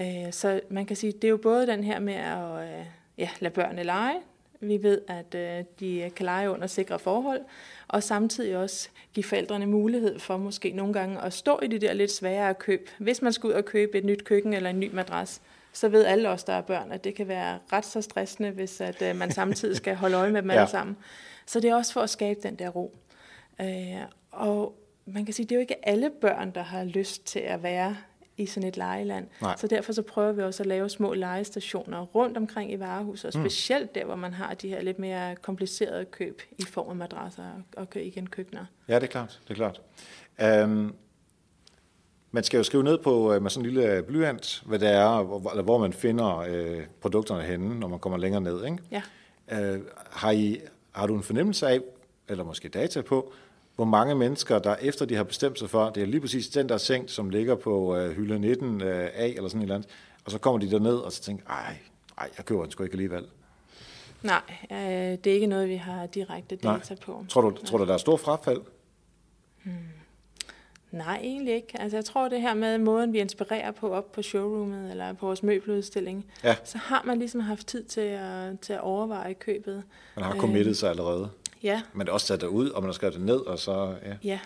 [0.00, 2.86] Øh, så man kan sige, det er jo både den her med at øh,
[3.18, 4.16] ja, lade børnene lege.
[4.60, 7.40] Vi ved, at øh, de kan lege under sikre forhold,
[7.88, 11.92] og samtidig også give forældrene mulighed for måske nogle gange at stå i de der
[11.92, 12.88] lidt svære køb.
[12.98, 15.40] Hvis man skal ud og købe et nyt køkken eller en ny madras,
[15.72, 18.80] så ved alle os, der er børn, at det kan være ret så stressende, hvis
[18.80, 20.56] at, øh, man samtidig skal holde øje med dem ja.
[20.56, 20.96] alle sammen.
[21.46, 22.98] Så det er også for at skabe den der ro.
[23.60, 23.96] Øh,
[24.30, 27.62] og man kan sige, det er jo ikke alle børn, der har lyst til at
[27.62, 27.96] være
[28.36, 29.26] i sådan et legeland.
[29.42, 29.56] Nej.
[29.56, 33.40] Så derfor så prøver vi også at lave små legestationer rundt omkring i varehuset, og
[33.40, 33.48] mm.
[33.48, 37.44] specielt der, hvor man har de her lidt mere komplicerede køb i form af madrasser
[37.76, 38.64] og, og igen køkkener.
[38.88, 39.40] Ja, det er klart.
[39.48, 39.80] Det er klart.
[40.64, 40.94] Um,
[42.30, 45.22] man skal jo skrive ned på øh, med sådan en lille blyant, hvad det er,
[45.22, 48.64] hvor, eller hvor man finder øh, produkterne henne, når man kommer længere ned.
[48.64, 48.78] Ikke?
[48.90, 49.02] Ja.
[49.52, 50.60] Uh, har, I,
[50.92, 51.80] har du en fornemmelse af,
[52.28, 53.32] eller måske data på,
[53.76, 56.68] hvor mange mennesker, der efter de har bestemt sig for, det er lige præcis den
[56.68, 59.90] der seng, som ligger på øh, hylde 19 øh, A eller sådan et eller andet,
[60.24, 61.76] og så kommer de derned og så tænker, ej,
[62.18, 63.26] ej, jeg køber den sgu ikke alligevel.
[64.22, 66.98] Nej, øh, det er ikke noget, vi har direkte data Nej.
[67.02, 67.24] på.
[67.28, 68.60] Tror du, tror du, der er stor frafald?
[69.62, 69.74] Hmm.
[70.90, 71.80] Nej, egentlig ikke.
[71.80, 75.26] Altså, jeg tror, det her med måden, vi inspirerer på op på showroomet eller på
[75.26, 76.56] vores møbeludstilling, ja.
[76.64, 79.82] så har man ligesom haft tid til at, til at overveje købet.
[80.16, 81.30] Man har committet øh, sig allerede.
[81.62, 81.82] Ja.
[81.92, 83.94] Men det er også sat ud, og man har skrevet det ned, og så...
[84.06, 84.14] Ja.
[84.24, 84.38] ja.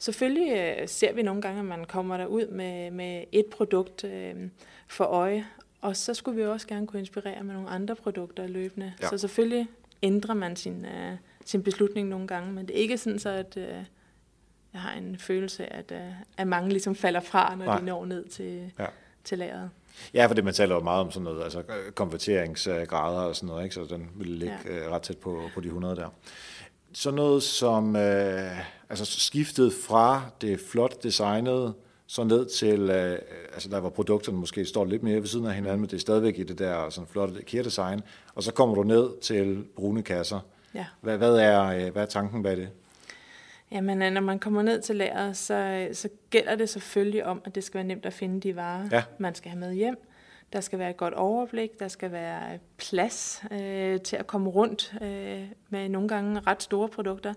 [0.00, 4.34] Selvfølgelig øh, ser vi nogle gange, at man kommer derud med, med et produkt øh,
[4.88, 5.46] for øje,
[5.80, 8.92] og så skulle vi også gerne kunne inspirere med nogle andre produkter løbende.
[9.02, 9.08] Ja.
[9.08, 9.68] Så selvfølgelig
[10.02, 13.56] ændrer man sin, øh, sin beslutning nogle gange, men det er ikke sådan så, at
[13.56, 13.74] øh,
[14.72, 17.78] jeg har en følelse af, at, øh, at mange ligesom falder fra, når Nej.
[17.78, 18.86] de når ned til, ja.
[19.24, 19.70] til lageret.
[20.14, 21.62] Ja, for det man taler jo meget om sådan noget, altså
[21.94, 23.74] konverteringsgrader og sådan noget, ikke?
[23.74, 24.86] så den vil ligge ja.
[24.86, 26.08] Øh, ret tæt på, på de 100 der.
[26.92, 28.58] Så noget som øh,
[28.90, 31.74] altså skiftet fra det flot designede,
[32.06, 33.18] så ned til, øh,
[33.52, 36.00] altså der hvor produkterne måske står lidt mere ved siden af hinanden, men det er
[36.00, 38.00] stadigvæk i det der sådan flotte IKEA-design,
[38.34, 40.40] og så kommer du ned til brune kasser.
[40.74, 40.86] Ja.
[41.00, 42.68] Hvad, hvad, er, øh, hvad er tanken bag det?
[43.72, 47.54] Jamen, øh, når man kommer ned til lageret, så, så gælder det selvfølgelig om, at
[47.54, 49.02] det skal være nemt at finde de varer, ja.
[49.18, 49.96] man skal have med hjem.
[50.52, 54.94] Der skal være et godt overblik, der skal være plads øh, til at komme rundt
[55.02, 57.34] øh, med nogle gange ret store produkter.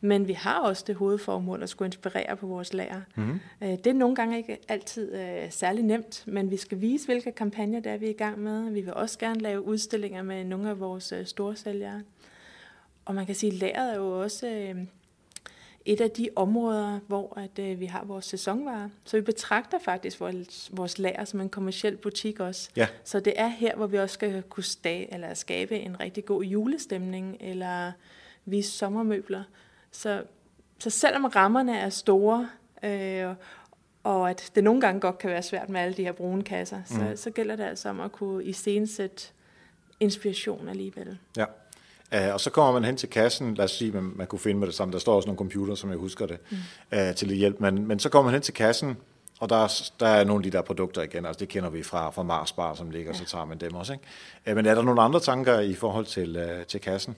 [0.00, 3.00] Men vi har også det hovedformål at skulle inspirere på vores lager.
[3.16, 3.40] Mm-hmm.
[3.62, 7.32] Øh, det er nogle gange ikke altid øh, særlig nemt, men vi skal vise, hvilke
[7.32, 8.70] kampagner der er vi er i gang med.
[8.70, 12.02] Vi vil også gerne lave udstillinger med nogle af vores øh, store sælgere.
[13.04, 14.48] Og man kan sige, at lageret er jo også...
[14.48, 14.76] Øh,
[15.84, 18.88] et af de områder, hvor at, øh, vi har vores sæsonvarer.
[19.04, 22.70] Så vi betragter faktisk vores, vores lager som en kommersiel butik også.
[22.76, 22.88] Ja.
[23.04, 26.42] Så det er her, hvor vi også skal kunne sta- eller skabe en rigtig god
[26.42, 27.92] julestemning, eller
[28.44, 29.42] vise sommermøbler.
[29.90, 30.22] Så,
[30.78, 32.48] så selvom rammerne er store,
[32.82, 33.34] øh,
[34.04, 36.78] og at det nogle gange godt kan være svært med alle de her brune kasser,
[36.78, 37.16] mm.
[37.16, 39.24] så, så gælder det altså om at kunne iscenesætte
[40.00, 41.18] inspiration alligevel.
[41.36, 41.44] Ja.
[42.16, 44.60] Uh, og så kommer man hen til kassen, lad os sige, man, man kunne finde
[44.60, 46.56] med det samme, der står også nogle computer, som jeg husker det, mm.
[46.98, 48.96] uh, til hjælp, men, men så kommer man hen til kassen,
[49.40, 51.82] og der er, der er nogle af de der produkter igen, altså det kender vi
[51.82, 53.18] fra, fra Mars Bar, som ligger, ja.
[53.18, 53.92] så tager man dem også.
[53.92, 54.04] Ikke?
[54.50, 57.16] Uh, men er der nogle andre tanker i forhold til, uh, til kassen?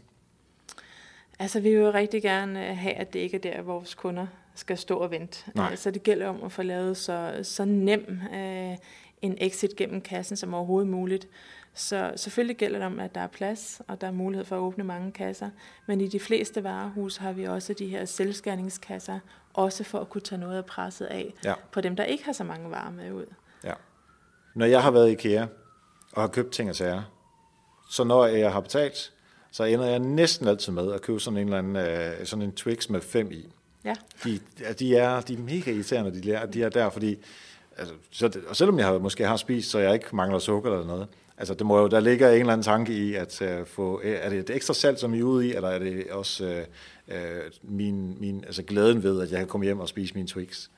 [1.39, 4.79] Altså vi vil jo rigtig gerne have, at det ikke er der, vores kunder skal
[4.79, 5.51] stå og vente.
[5.55, 5.77] Nej.
[5.77, 8.77] Så det gælder om at få lavet så, så nem uh,
[9.23, 11.29] en exit gennem kassen som overhovedet muligt.
[11.75, 14.61] Så selvfølgelig gælder det om, at der er plads, og der er mulighed for at
[14.61, 15.51] åbne mange kasser.
[15.87, 19.19] Men i de fleste varehus har vi også de her selvskærningskasser,
[19.55, 21.55] også for at kunne tage noget af presset af ja.
[21.73, 23.27] på dem, der ikke har så mange varer med ud.
[23.65, 23.73] Ja.
[24.55, 25.47] Når jeg har været i IKEA
[26.13, 27.03] og har købt ting og sager,
[27.91, 29.13] så når jeg har betalt,
[29.51, 32.53] så ender jeg næsten altid med at købe sådan en eller anden øh, sådan en
[32.53, 33.49] Twix med fem i.
[33.85, 33.95] Ja.
[34.25, 34.41] De,
[34.79, 37.17] de, er, de er mega irriterende, de er, de er der, fordi
[37.77, 40.87] altså, så og selvom jeg har, måske har spist, så jeg ikke mangler sukker eller
[40.87, 44.01] noget, Altså, det må jo, der ligger en eller anden tanke i at uh, få,
[44.05, 46.65] er det et ekstra salg, som I er ude i, eller er det også
[47.09, 47.17] uh, uh,
[47.63, 50.69] min, min, altså glæden ved, at jeg kan komme hjem og spise mine Twix?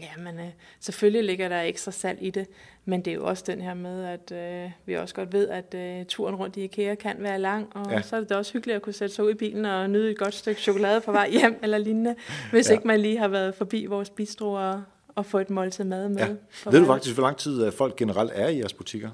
[0.00, 0.44] Ja, men uh,
[0.80, 2.46] selvfølgelig ligger der ekstra salg i det,
[2.84, 5.74] men det er jo også den her med, at uh, vi også godt ved, at
[6.00, 8.02] uh, turen rundt i IKEA kan være lang, og ja.
[8.02, 10.18] så er det også hyggeligt at kunne sætte sig ud i bilen og nyde et
[10.18, 12.14] godt stykke chokolade på vej hjem eller lignende,
[12.50, 12.72] hvis ja.
[12.72, 14.82] ikke man lige har været forbi vores bistro og,
[15.14, 16.18] og få et måltid mad med.
[16.18, 16.70] Ja.
[16.70, 19.10] Ved du faktisk, hvor lang tid folk generelt er i jeres butikker?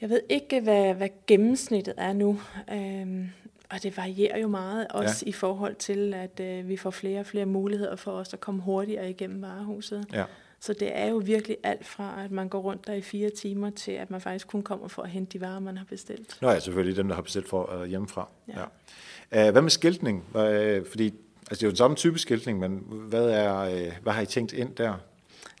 [0.00, 2.40] Jeg ved ikke, hvad, hvad gennemsnittet er nu.
[2.72, 3.28] Øhm,
[3.70, 5.28] og det varierer jo meget, også ja.
[5.28, 8.62] i forhold til, at øh, vi får flere og flere muligheder for os at komme
[8.62, 10.04] hurtigere igennem varehuset.
[10.12, 10.24] Ja.
[10.60, 13.70] Så det er jo virkelig alt fra, at man går rundt der i fire timer,
[13.70, 16.38] til at man faktisk kun kommer for at hente de varer, man har bestilt.
[16.42, 18.28] Nå ja, selvfølgelig dem, der har bestilt for uh, hjemmefra.
[18.48, 18.60] Ja.
[19.32, 19.50] Ja.
[19.50, 20.24] Hvad med skiltning?
[20.34, 21.14] Uh, fordi
[21.50, 24.26] Altså det er jo den samme type skiltning, men hvad, er, øh, hvad har I
[24.26, 24.94] tænkt ind der?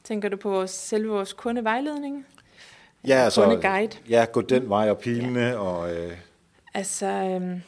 [0.04, 2.26] Tænker du på vores, selve vores kundevejledning?
[3.06, 3.96] Ja, altså, kundeguide.
[4.08, 5.56] Ja, gå den vej og pilene ja.
[5.58, 5.94] og...
[5.94, 6.12] Øh,
[6.74, 7.62] Altså, øhm,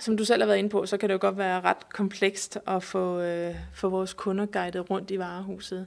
[0.00, 2.58] som du selv har været inde på, så kan det jo godt være ret komplekst
[2.66, 5.86] at få, øh, få vores kunder guidet rundt i varehuset.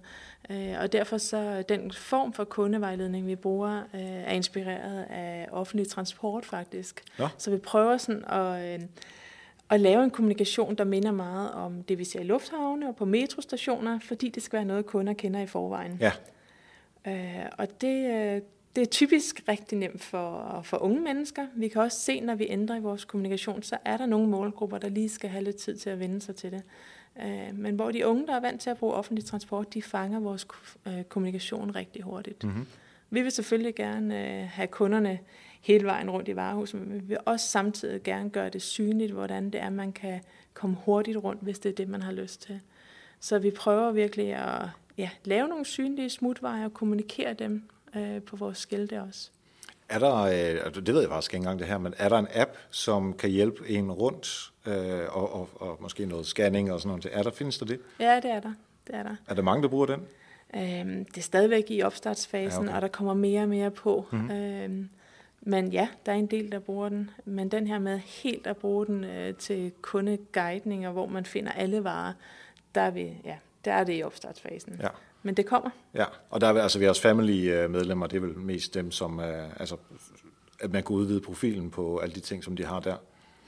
[0.49, 5.87] Øh, og derfor så den form for kundevejledning, vi bruger, øh, er inspireret af offentlig
[5.87, 7.03] transport faktisk.
[7.19, 7.27] Nå.
[7.37, 8.85] Så vi prøver sådan at, øh,
[9.69, 13.05] at lave en kommunikation, der minder meget om det, vi ser i lufthavne og på
[13.05, 15.97] metrostationer, fordi det skal være noget, kunder kender i forvejen.
[16.01, 16.11] ja,
[17.07, 18.41] Øh, og det, øh,
[18.75, 21.47] det er typisk rigtig nemt for, for unge mennesker.
[21.55, 24.77] Vi kan også se, når vi ændrer i vores kommunikation, så er der nogle målgrupper,
[24.77, 26.63] der lige skal have lidt tid til at vende sig til det.
[27.21, 30.19] Øh, men hvor de unge, der er vant til at bruge offentlig transport, de fanger
[30.19, 30.47] vores
[30.87, 32.43] øh, kommunikation rigtig hurtigt.
[32.43, 32.67] mm-hmm.
[33.09, 35.19] Vi vil selvfølgelig gerne øh, have kunderne
[35.61, 39.49] hele vejen rundt i varehuset, men vi vil også samtidig gerne gøre det synligt, hvordan
[39.49, 40.21] det er, man kan
[40.53, 42.59] komme hurtigt rundt, hvis det er det, man har lyst til.
[43.19, 47.63] Så vi prøver virkelig at ja, lave nogle synlige smutveje og kommunikere dem
[47.95, 49.29] øh, på vores skilte også.
[49.89, 52.27] Er der, øh, det ved jeg faktisk ikke engang det her, men er der en
[52.33, 56.89] app, som kan hjælpe en rundt, øh, og, og, og måske noget scanning og sådan
[56.89, 57.07] noget?
[57.11, 57.79] Er der, findes der det?
[57.99, 58.53] Ja, det er der.
[58.87, 59.15] Det er der.
[59.27, 60.01] Er der mange, der bruger den?
[60.55, 62.75] Øhm, det er stadigvæk i opstartsfasen, Ja, okay.
[62.75, 64.05] og der kommer mere og mere på.
[64.11, 64.21] Mhm.
[64.21, 64.35] Mm-hmm.
[64.37, 64.89] Øhm,
[65.41, 67.09] men ja, der er en del, der bruger den.
[67.25, 71.83] Men den her med helt at bruge den øh, til kundeguidninger, hvor man finder alle
[71.83, 72.13] varer,
[72.75, 74.79] der er, vi, ja, der er det i opstartsfasen.
[74.81, 74.87] Ja.
[75.25, 75.69] Men det kommer.
[75.93, 79.75] Ja, og der er altså vores family-medlemmer, det er vel mest dem, som er, altså,
[80.59, 82.95] at man kan udvide profilen på alle de ting, som de har der.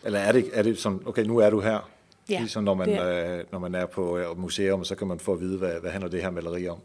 [0.03, 1.89] Eller er det, er det sådan, okay, nu er du her,
[2.29, 5.33] Ja, ligesom når man, øh, når man er på øh, museum, så kan man få
[5.33, 6.79] at vide, hvad, hvad handler det her maleri om.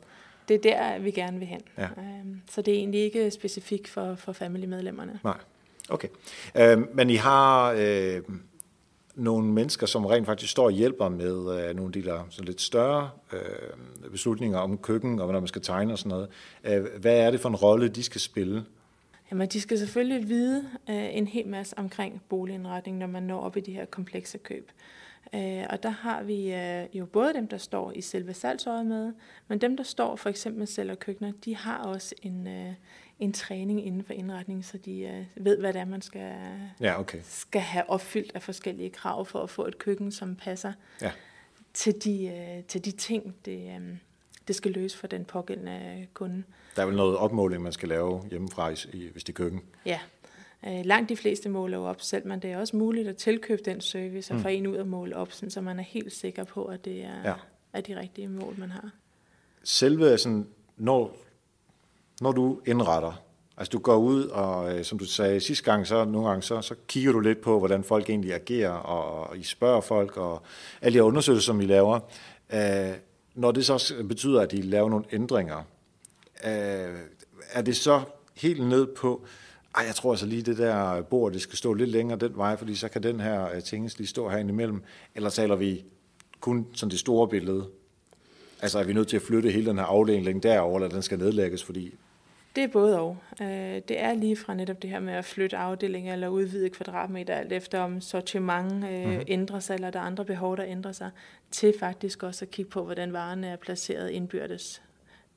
[0.49, 1.61] Det er der, vi gerne vil hen.
[1.79, 1.89] Ja.
[1.99, 5.21] Øhm, så det er egentlig ikke specifikt for, for family-medlemmerne.
[5.25, 5.37] Nej,
[5.89, 6.09] okay.
[6.55, 8.23] Øh, men I har øh,
[9.15, 12.43] nogle mennesker, som rent faktisk står og hjælper med øh, nogle af de der så
[12.43, 16.29] lidt større øh, beslutninger om køkken, og hvordan man skal tegne og sådan noget.
[16.65, 18.65] Øh, hvad er det for en rolle, de skal spille?
[19.31, 23.57] Jamen, de skal selvfølgelig vide øh, en hel masse omkring boligindretning, når man når op
[23.57, 24.71] i de her komplekse køb.
[25.35, 29.13] Øh, og der har vi øh, jo både dem, der står i selve salgsøjet med,
[29.49, 32.73] men dem, der står for eksempel sælger køkkener, de har også en, øh,
[33.23, 36.33] en træning inden for indretning, så de øh, ved, hvad det er, man skal,
[36.81, 37.19] Ja, okay.
[37.23, 41.11] skal have opfyldt af forskellige krav for at få et køkken, som passer Ja.
[41.75, 43.97] til, de, øh, til de ting, det, øh,
[44.49, 46.43] det skal løse for den pågældende kunde.
[46.77, 49.61] Der er vel noget opmåling, man skal lave hjemmefra, i- hvis det er køkken.
[49.87, 50.01] Ja,
[50.67, 53.63] øh, langt de fleste måler jo op selv, men det er også muligt at tilkøbe
[53.65, 54.43] den service og Mm.
[54.43, 57.05] få en ud at måle op, sådan, så man er helt sikker på, at det
[57.05, 57.35] er, ja.
[57.73, 58.91] er de rigtige mål, man har.
[59.65, 61.17] Selve sådan, når,
[62.23, 63.13] når du indretter,
[63.57, 66.63] altså du går ud, og øh, som du sagde sidste gang, så nogle gange, så,
[66.63, 70.43] så kigger du lidt på, hvordan folk egentlig agerer, og, og I spørger folk, og
[70.83, 72.01] alle de her undersøgelser, som I laver.
[72.53, 72.93] Øh,
[73.35, 75.59] når det så betyder, at I laver nogle ændringer,
[76.45, 76.99] øh,
[77.53, 78.01] er det så
[78.35, 79.25] helt ned på,
[79.77, 82.57] ej, jeg tror altså lige det der bord, det skal stå lidt længere den vej,
[82.57, 84.83] fordi så kan den her øh, lige stå herinde imellem,
[85.15, 85.85] eller taler vi
[86.41, 87.67] kun sådan det store billede?
[88.63, 91.19] Altså er vi nødt til at flytte hele den her afdeling derover, eller den skal
[91.19, 91.95] nedlægges, fordi...
[92.57, 93.17] Det er både og.
[93.41, 93.47] Øh,
[93.89, 97.53] Det er lige fra netop det her med at flytte afdelinger eller udvide kvadratmeter, alt
[97.53, 99.23] efter om sortiment øh, mm.
[99.29, 101.11] ændrer sig, eller der er andre behov, der ændrer sig,
[101.51, 104.83] til faktisk også at kigge på, hvordan varerne er placeret indbyrdes.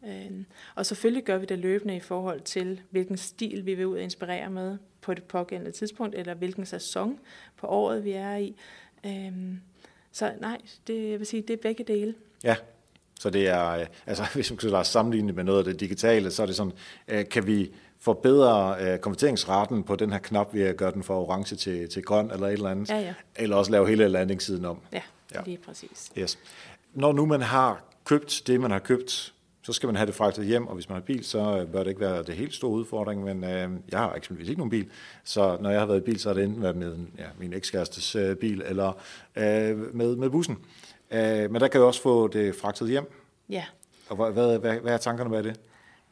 [0.08, 0.32] Øh,
[0.76, 4.02] Og selvfølgelig gør vi det løbende i forhold til, hvilken stil vi vil ud og
[4.04, 7.20] inspirere med på det pågældende tidspunkt, eller hvilken sæson
[7.58, 8.56] på året vi er i.
[9.06, 9.32] Øh,
[10.12, 12.16] Så nej, det, jeg vil sige, det er begge dele.
[12.44, 12.56] Ja,
[13.20, 16.42] så det er, øh, altså hvis man os sammenligne med noget af det digitale, så
[16.42, 16.74] er det sådan,
[17.08, 21.14] øh, kan vi forbedre øh, konverteringsraten på den her knap ved at gøre den fra
[21.14, 23.14] orange til, til grøn eller et eller andet, Ja, ja.
[23.36, 24.78] eller også lave hele landingssiden om.
[24.94, 25.02] Ja,
[25.36, 25.40] Ja.
[25.46, 26.12] lige præcis.
[26.18, 26.40] Yes.
[26.94, 30.46] Når nu man har købt det, man har købt, så skal man have det fragtet
[30.46, 33.24] hjem, og hvis man har bil, så bør det ikke være det helt store udfordring,
[33.24, 34.88] men øh, jeg har eksempelvis ikke nogen bil,
[35.24, 37.54] så når jeg har været i bil, så har det enten været med ja, min
[37.54, 38.88] ekskærestes øh, bil, eller
[39.36, 40.54] øh, med, med bussen.
[40.56, 43.12] Øh, men der kan jeg også få det fragtet hjem,
[43.50, 43.66] Ja.
[44.10, 45.60] og hvad, hvad, hvad, hvad er tankerne bag det?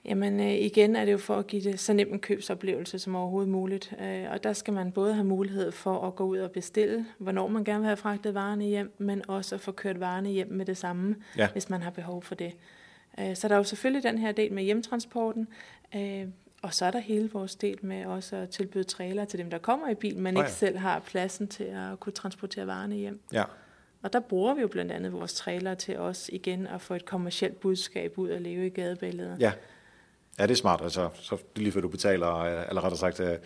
[0.06, 3.16] Jamen øh, igen er det jo for at give det så nem en købsoplevelse som
[3.16, 3.94] overhovedet muligt.
[4.02, 7.48] Øh, og der skal man både have mulighed for at gå ud og bestille, hvornår
[7.48, 10.66] man gerne vil have fragtet varerne hjem, men også at få kørt varerne hjem med
[10.66, 11.48] det samme, Ja.
[11.52, 12.54] hvis man har behov for det.
[13.20, 15.48] Øh, så der er jo selvfølgelig den her del med hjemtransporten,
[15.96, 16.26] øh,
[16.62, 19.58] og så er der hele vores del med også at tilbyde trailer til dem, der
[19.58, 20.48] kommer i bil, men ikke ja.
[20.50, 23.20] selv har pladsen til at kunne transportere varerne hjem.
[23.34, 23.44] Ja,
[24.04, 27.06] Og der bruger vi jo blandt andet vores trailer til også igen at få et
[27.06, 29.38] kommercielt budskab ud og leve i gadebilledet.
[29.40, 29.52] ja.
[30.40, 30.82] Ja, det er smart.
[30.82, 33.38] Altså, så lige før du betaler, øh, eller rettere sagt, øh,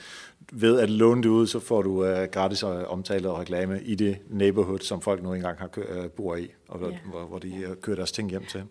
[0.51, 4.17] ved at låne det ud, så får du uh, gratis omtale og reklame i det
[4.29, 6.97] neighborhood, som folk nu engang har kø- bor i, og ja.
[7.05, 8.63] hvor, hvor de uh, kører deres ting hjem til.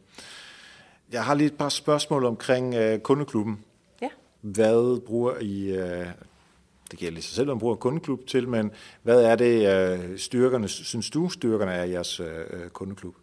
[1.12, 3.64] Jeg har lige et par spørgsmål omkring uh, kundeklubben.
[4.03, 4.09] Ja.
[4.40, 6.07] Hvad bruger I, uh,
[6.90, 8.70] det gælder lige sig selv, man bruger kundeklub til, men
[9.03, 12.27] hvad er det uh, styrkerne, synes du styrkerne er i jeres uh,
[12.72, 13.14] kundeklub?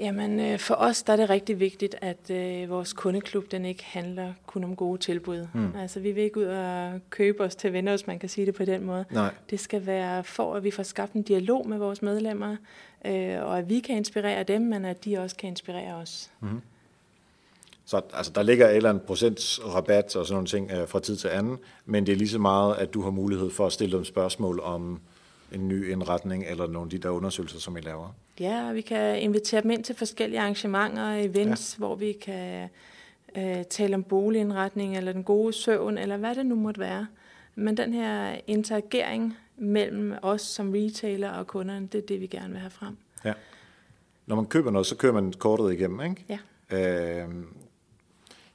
[0.00, 3.84] Jamen, øh, for os der er det rigtig vigtigt, at øh, vores kundeklub den ikke
[3.84, 5.46] handler kun om gode tilbud.
[5.54, 5.76] Mm.
[5.76, 8.54] Altså, vi vil ikke ud og købe os til venner, hvis man kan sige det
[8.54, 9.04] på den måde.
[9.10, 9.34] Nej.
[9.50, 12.56] Det skal være for, at vi får skabt en dialog med vores medlemmer,
[13.06, 16.30] øh, og at vi kan inspirere dem, men at de også kan inspirere os.
[16.40, 16.60] Mm.
[17.86, 21.00] Så altså, der ligger et eller andet procents rabat og sådan nogle ting øh, fra
[21.00, 23.72] tid til anden, men det er lige så meget, at du har mulighed for at
[23.72, 25.00] stille dem spørgsmål om
[25.52, 28.14] en ny indretning eller nogle af de der undersøgelser, som I laver.
[28.40, 31.78] Ja, vi kan invitere dem ind til forskellige arrangementer og events, ja.
[31.78, 32.68] hvor vi kan
[33.36, 37.06] øh, tale om boligindretning eller den gode søvn, eller hvad det nu måtte være.
[37.54, 42.50] Men den her interagering mellem os som retailer og kunderne, det er det, vi gerne
[42.50, 42.96] vil have frem.
[43.24, 43.32] Ja.
[44.26, 46.24] Når man køber noget, så kører man kortet igennem, ikke?
[46.28, 46.38] Ja.
[47.22, 47.28] Øh,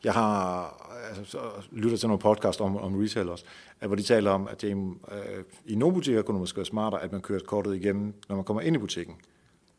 [0.03, 0.75] jeg har
[1.17, 1.37] altså,
[1.71, 3.45] lytter til nogle podcast om, om retail også,
[3.85, 4.71] hvor de taler om, at det,
[5.11, 8.35] øh, i nogle butikker kunne det måske være smartere, at man kører kortet igennem, når
[8.35, 9.15] man kommer ind i butikken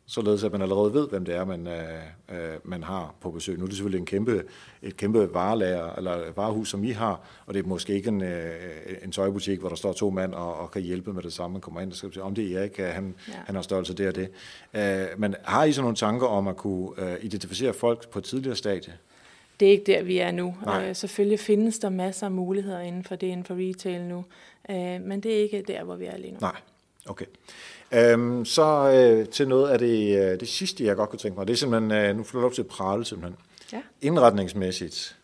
[0.06, 3.58] således at man allerede ved, hvem det er, man, øh, øh, man har på besøg.
[3.58, 4.44] Nu er det selvfølgelig en kæmpe,
[4.82, 8.52] et kæmpe varelager, eller varehus, som I har, og det er måske ikke en, øh,
[9.02, 11.52] en tøjbutik, hvor der står to mand og, og kan hjælpe med det samme.
[11.52, 13.32] Man kommer ind og skal sige, om det er Erik, han, ja.
[13.46, 14.28] han har størrelse det og det.
[14.74, 18.24] Øh, men har I så nogle tanker om at kunne øh, identificere folk på et
[18.24, 18.92] tidligere stadie?
[19.60, 20.54] Det er ikke der, vi er nu.
[20.80, 24.24] Øh, selvfølgelig findes der masser af muligheder inden for det, inden for retail nu.
[24.70, 26.38] Øh, men det er ikke der, hvor vi er lige nu.
[26.40, 26.56] Nej,
[27.06, 27.26] okay.
[27.92, 31.46] Øhm, så øh, til noget af det, øh, det sidste, jeg godt kunne tænke mig.
[31.46, 33.36] Det er simpelthen, øh, nu får du lov til at prale simpelthen.
[33.72, 33.80] Ja.
[34.00, 35.16] Indretningsmæssigt,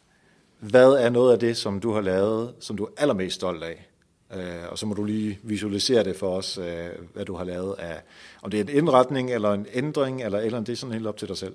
[0.59, 3.89] hvad er noget af det, som du har lavet, som du er allermest stolt af?
[4.35, 7.75] Øh, og så må du lige visualisere det for os, øh, hvad du har lavet
[7.79, 8.03] af,
[8.43, 11.17] om det er en indretning, eller en ændring, eller, eller det er sådan helt op
[11.17, 11.55] til dig selv.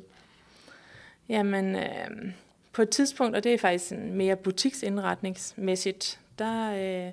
[1.30, 2.32] Jamen, øh,
[2.74, 6.74] på et tidspunkt, og det er faktisk mere butiksindretningsmæssigt, der...
[7.08, 7.12] Øh,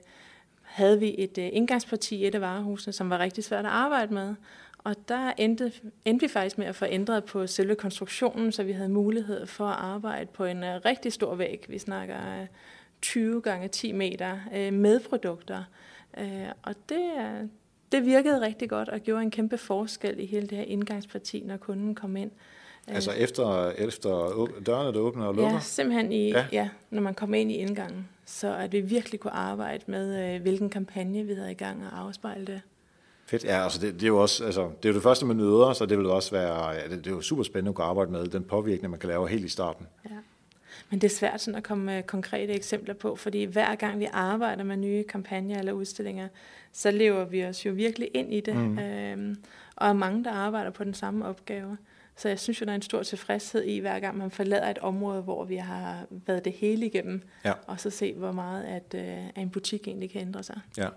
[0.70, 4.14] havde vi et øh, indgangsparti i et af varehusene, som var rigtig svært at arbejde
[4.14, 4.34] med.
[4.78, 5.72] Og der endte,
[6.04, 9.66] endte vi faktisk med at få ændret på selve konstruktionen, så vi havde mulighed for
[9.66, 11.64] at arbejde på en øh, rigtig stor væg.
[11.68, 12.46] Vi snakker øh,
[13.02, 15.64] 20 gange 10 meter øh, med produkter.
[16.18, 17.48] Øh, og det, øh,
[17.92, 21.56] det virkede rigtig godt og gjorde en kæmpe forskel i hele det her indgangsparti, når
[21.56, 22.30] kunden kom ind.
[22.94, 24.10] Altså efter, efter
[24.66, 25.52] dørene, der åbner og lukker?
[25.52, 26.46] Ja, simpelthen i, ja.
[26.52, 30.42] Ja, når man kommer ind i indgangen så at vi virkelig kunne arbejde med, øh,
[30.42, 32.62] hvilken kampagne vi havde i gang og afspejle det.
[33.26, 35.36] Fedt, ja, altså det, det, er jo også, altså, det er jo det første, man
[35.36, 37.84] nyder, så det vil også være, ja, det, det er jo super spændende at kunne
[37.84, 39.86] arbejde med, den påvirkning, man kan lave helt i starten.
[40.04, 40.16] Ja.
[40.90, 44.08] Men det er svært sådan at komme med konkrete eksempler på, fordi hver gang vi
[44.12, 46.28] arbejder med nye kampagner eller udstillinger,
[46.72, 48.78] så lever vi os jo virkelig ind i det, mm.
[48.78, 49.36] øhm,
[49.76, 51.76] og er mange, der arbejder på den samme opgave.
[52.20, 54.78] Så jeg synes jo, der er en stor tilfredshed i, hver gang man forlader et
[54.78, 57.52] område, hvor vi har været det hele igennem, ja.
[57.66, 60.60] og så se, hvor meget at, øh, at en butik egentlig kan ændre sig.
[60.78, 60.88] Ja.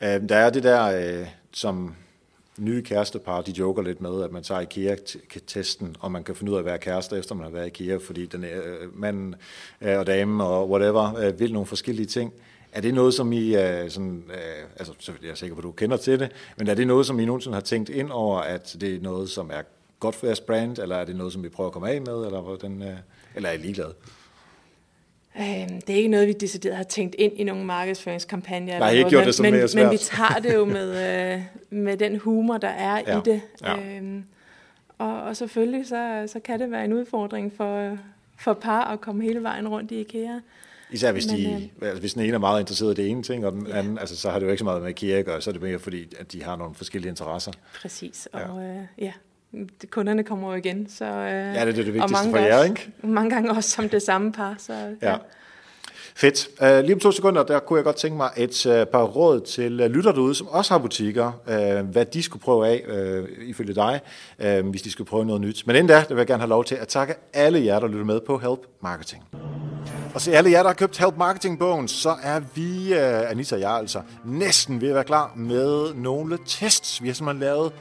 [0.00, 1.94] Øh, der er det der, øh, som
[2.58, 6.56] nye kærestepar, de joker lidt med, at man tager IKEA-testen, og man kan finde ud
[6.56, 9.34] af at være kærester, efter man har været i IKEA, fordi den øh, manden
[9.80, 12.32] øh, og damen og whatever øh, vil nogle forskellige ting.
[12.72, 15.72] Er det noget, som I, øh, sådan, øh, altså jeg er sikker på, at du
[15.72, 18.76] kender til det, men er det noget, som I nogensinde har tænkt ind over, at
[18.80, 19.62] det er noget, som er
[20.00, 22.24] godt for jeres brand, eller er det noget, som vi prøver at komme af med,
[22.24, 22.96] eller, hvordan, øh,
[23.34, 23.94] eller er I ligeglade?
[25.36, 28.78] Øhm, det er ikke noget, vi decideret har tænkt ind i nogle markedsføringskampagner.
[28.78, 29.84] Nej, ikke gjort det som men, mere svært.
[29.84, 33.18] Men vi tager det jo med, øh, med den humor, der er ja.
[33.18, 33.40] i det.
[33.62, 33.96] Ja.
[33.96, 34.24] Øhm,
[34.98, 37.98] og, og selvfølgelig så, så kan det være en udfordring for,
[38.38, 40.40] for par at komme hele vejen rundt i IKEA.
[40.90, 43.22] Især hvis, Men, de, øh, altså, hvis den ene er meget interesseret i det ene
[43.22, 43.78] ting, og den ja.
[43.78, 45.52] anden, altså, så har det jo ikke så meget med IKEA at gøre, så er
[45.52, 47.52] det mere fordi, at de har nogle forskellige interesser.
[47.82, 49.12] Præcis, og ja, øh, ja
[49.90, 50.86] kunderne kommer jo igen.
[50.90, 52.90] Så, øh, ja, det er det vigtigste mange for jer, ikke?
[53.02, 54.54] Mange gange også som det samme par.
[54.58, 55.10] Så, ja.
[55.10, 55.16] ja.
[56.14, 56.48] Fedt.
[56.60, 59.40] Uh, lige om to sekunder, der kunne jeg godt tænke mig et uh, par råd
[59.40, 62.84] til uh, lytter derude, som også har butikker, uh, hvad de skulle prøve af,
[63.18, 64.00] uh, ifølge dig,
[64.44, 65.62] uh, hvis de skulle prøve noget nyt.
[65.66, 67.88] Men inden da, der vil jeg gerne have lov til at takke alle jer, der
[67.88, 69.24] lytter med på Help Marketing.
[70.14, 73.60] Og se alle jer, der har købt Help Marketing-bogen, så er vi, uh, Anita og
[73.60, 77.02] jeg altså, næsten ved at være klar med nogle tests.
[77.02, 77.72] Vi har simpelthen lavet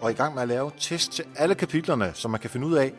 [0.00, 2.74] og i gang med at lave test til alle kapitlerne, så man kan finde ud
[2.74, 2.92] af,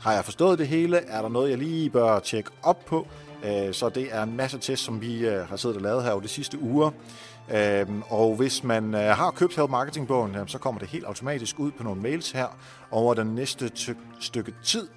[0.00, 0.96] har jeg forstået det hele?
[0.96, 3.06] Er der noget, jeg lige bør tjekke op på?
[3.44, 6.10] Øh, så det er en masse tests, som vi øh, har siddet og lavet her
[6.10, 6.90] over de sidste uger.
[7.54, 11.82] Øh, og hvis man har købt Help Marketing-bogen, så kommer det helt automatisk ud på
[11.82, 12.46] nogle mails her
[12.90, 13.72] over den næste
[14.20, 14.88] stykke tid.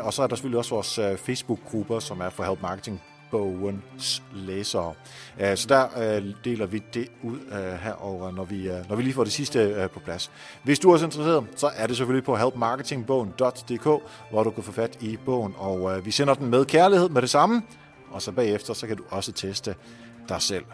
[0.00, 4.94] og så er der selvfølgelig også vores Facebook-grupper, som er for Help Marketing bogens læsere.
[5.40, 9.14] Øh, så der øh, deler vi det ud øh, herover, når vi, når vi lige
[9.14, 10.30] får det sidste på plads.
[10.62, 14.72] Hvis du er også interesseret, så er det selvfølgelig på helpmarketingbogen.dk, hvor du kan få
[14.72, 17.62] fat i bogen, og vi sender den med kærlighed med det samme,
[18.10, 19.74] og så bagefter så kan du også teste
[20.28, 20.64] dig selv.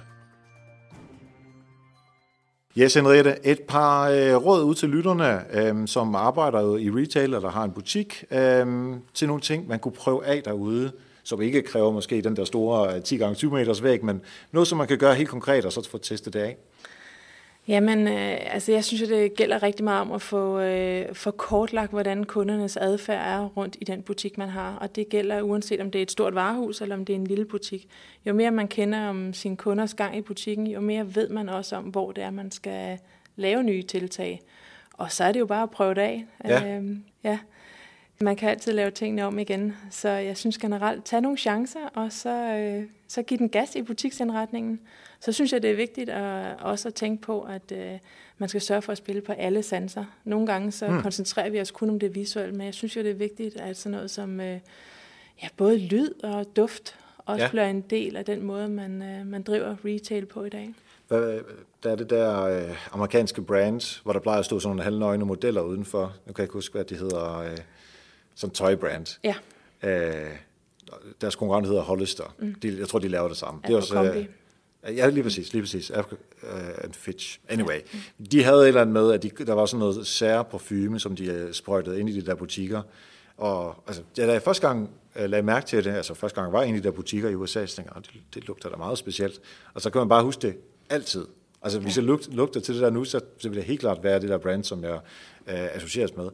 [2.78, 7.50] Yes, Henriette, et par øh, råd ud til lytterne, øh, som arbejder i retail eller
[7.50, 10.92] har en butik, øh, til nogle ting, man kunne prøve af derude,
[11.23, 14.79] som ikke kræver måske den der store 10 x 20 meters væg, men noget, som
[14.79, 16.57] man kan gøre helt konkret og så få testet det af.
[17.68, 21.31] Jamen, øh, altså jeg synes, at det gælder rigtig meget om at få, øh, få
[21.31, 24.77] kortlagt, hvordan kundernes adfærd er rundt i den butik, man har.
[24.77, 27.27] Og det gælder uanset om det er et stort varehus, eller om det er en
[27.27, 27.89] lille butik.
[28.27, 31.77] Jo mere man kender om sine kunders gang i butikken, jo mere ved man også
[31.77, 32.99] om, hvor det er, man skal
[33.37, 34.41] lave nye tiltag.
[34.93, 36.27] Og så er det jo bare at prøve det af.
[36.45, 36.77] Ja.
[36.77, 37.39] Øhm, ja.
[38.23, 39.77] Man kan altid lave tingene om igen.
[39.91, 43.83] Så jeg synes generelt, tag nogle chancer, og så, øh, så giv den gas i
[43.83, 44.81] butiksindretningen.
[45.20, 47.99] Så synes jeg, det er vigtigt at, også at tænke på, at øh,
[48.39, 50.05] man skal sørge for at spille på alle sanser.
[50.25, 51.03] Nogle gange så mm.
[51.03, 53.77] koncentrerer vi os kun om det visuelle, men jeg synes jo, det er vigtigt, at
[53.77, 54.59] sådan noget som øh,
[55.43, 56.97] ja, både lyd og duft
[57.27, 57.51] også ja.
[57.51, 60.75] bliver en del af den måde, man, øh, man driver retail på i dag.
[61.83, 65.25] Der er det der øh, amerikanske brand, hvor der plejer at stå sådan nogle halvnøgne
[65.25, 66.03] modeller udenfor.
[66.27, 67.39] Nu kan jeg ikke huske, hvad de hedder.
[67.39, 67.59] Øh,
[68.35, 69.18] sådan tøj brand.
[69.24, 69.35] Ja.
[69.83, 70.37] Øh,
[71.20, 72.35] deres konkurrent hedder Hollister.
[72.39, 72.55] Mm.
[72.55, 73.61] De, jeg tror, de laver det samme.
[73.66, 74.26] det er også, øh,
[74.89, 75.91] Ja, lige præcis, lige præcis.
[75.91, 77.39] Africa, uh, and Fitch.
[77.49, 77.80] Anyway,
[78.33, 81.16] de havde et eller andet med, at de, der var sådan noget sær parfume, som
[81.16, 82.83] de uh, sprøjtede ind i de der butikker.
[83.37, 86.62] Og altså, da jeg første gang uh, lagde mærke til det, altså første gang var
[86.62, 88.99] en i de der butikker i USA, så tænkte jeg, det, det lugter da meget
[88.99, 89.41] specielt.
[89.74, 90.57] Og så kan man bare huske det
[90.91, 91.26] altid.
[91.62, 94.03] Altså, hvis jeg lugter, lugter til det der nu, så, så vil det helt klart
[94.03, 96.28] være det der brand, som jeg uh, associeres med.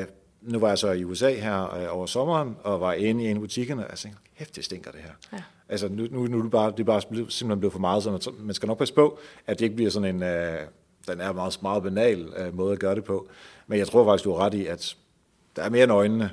[0.00, 0.06] Uh,
[0.42, 3.36] nu var jeg så i USA her uh, over sommeren, og var inde i en
[3.36, 5.12] af butikkerne, og jeg tænkte, hæft, det stinker det her.
[5.32, 5.42] Ja.
[5.68, 8.32] Altså nu, nu, nu er det bare, det er bare simpelthen blevet for meget, så
[8.38, 11.62] man skal nok passe på, at det ikke bliver sådan en, uh, den er meget,
[11.62, 13.28] meget banal uh, måde at gøre det på.
[13.66, 14.96] Men jeg tror faktisk, du har ret i, at
[15.56, 16.30] der er mere end øjnene,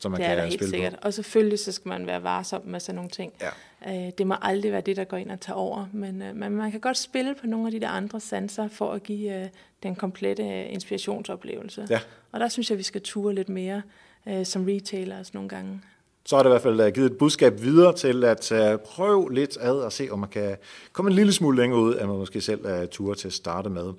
[0.00, 0.92] som man det kan er helt spille sikkert.
[0.92, 0.98] på.
[1.02, 3.32] Og selvfølgelig så skal man være varsom med sådan nogle ting.
[3.40, 4.06] Ja.
[4.06, 6.52] Uh, det må aldrig være det, der går ind og tager over, men, uh, men
[6.52, 9.48] man kan godt spille på nogle af de der andre sanser for at give uh,
[9.82, 11.86] den komplette inspirationsoplevelse.
[11.90, 12.00] Ja.
[12.36, 13.82] Og der synes jeg, vi skal ture lidt mere
[14.28, 15.80] øh, som retailers nogle gange
[16.26, 19.34] så har det i hvert fald øh, givet et budskab videre til at øh, prøve
[19.34, 20.56] lidt ad og se, om man kan
[20.92, 23.32] komme en lille smule længere ud, end man måske selv øh, uh, ture til at
[23.32, 23.92] starte med.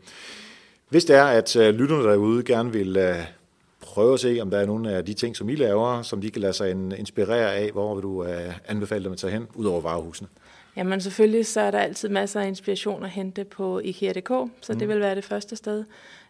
[0.89, 3.15] Hvis det er, at lytterne derude gerne vil
[3.81, 6.31] prøve at se, om der er nogle af de ting, som I laver, som de
[6.31, 8.25] kan lade sig inspirere af, hvor vil du
[8.67, 10.27] anbefale dem at tage hen, ud over varehusene?
[10.77, 14.29] Jamen selvfølgelig, så er der altid masser af inspiration at hente på IKEA.dk,
[14.61, 14.79] så mm.
[14.79, 15.85] det vil være det første sted.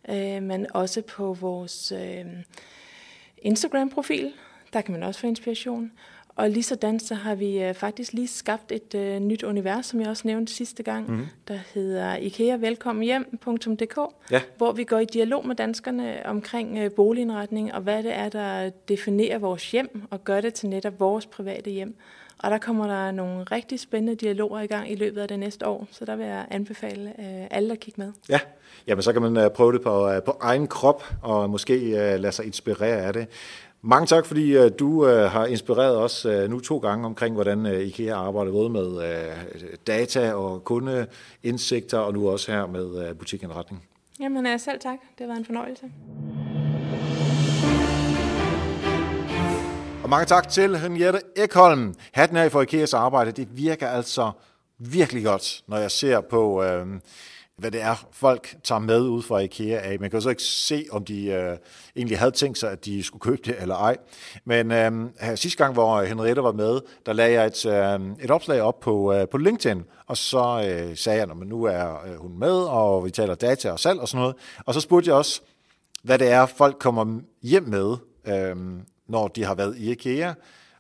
[0.10, 2.32] Uh, men også på vores uh,
[3.38, 4.34] Instagram-profil,
[4.74, 5.92] der kan man også få inspiration.
[6.38, 10.02] Og lige sådan så har vi øh, faktisk lige skabt et øh, nyt univers, som
[10.02, 11.28] jeg også nævnte sidste gang, mm.
[11.48, 13.98] der hedder IKEA Velkommen Hjem.dk,
[14.32, 14.42] ja.
[14.58, 18.70] hvor vi går i dialog med danskerne omkring øh, boligindretning og hvad det er, der
[18.70, 21.96] definerer vores hjem og gør det til netop vores private hjem.
[22.38, 25.68] Og der kommer der nogle rigtig spændende dialoger i gang i løbet af det næste
[25.68, 28.12] år, så der vil jeg anbefale øh, alle at kigge med.
[28.30, 28.40] Ja,
[28.88, 32.22] Jamen, så kan man uh, prøve det på, uh, på egen krop og måske uh,
[32.22, 33.28] lade sig inspirere af det.
[33.90, 37.66] Mange tak, fordi uh, du uh, har inspireret os uh, nu to gange omkring, hvordan
[37.66, 39.02] uh, IKEA arbejder både med
[39.88, 43.84] data og kundeindsigter, og nu også her med uh, butikindretning.
[44.20, 44.98] Jamen selv tak.
[45.18, 45.86] Det har været en fornøjelse.
[50.04, 51.94] Og mange tak til Henriette Ekholm.
[52.12, 54.32] Hatten af for IKEAs arbejde, det virker altså
[54.80, 56.64] virkelig godt, når jeg ser på...
[56.64, 56.88] Uh,
[57.58, 60.00] hvad det er, folk tager med ud fra IKEA af.
[60.00, 61.58] Man kan jo så ikke se, om de øh,
[61.96, 63.98] egentlig havde tænkt sig, at de skulle købe det eller ej.
[64.46, 68.62] Men øh, sidste gang, hvor Henriette var med, der lagde jeg et, øh, et opslag
[68.62, 72.40] op på, øh, på LinkedIn, og så øh, sagde jeg, at nu er øh, hun
[72.40, 74.36] med, og vi taler data og salg og sådan noget.
[74.66, 75.42] Og så spurgte jeg også,
[76.04, 77.96] hvad det er, folk kommer hjem med,
[78.28, 78.56] øh,
[79.08, 80.34] når de har været i IKEA.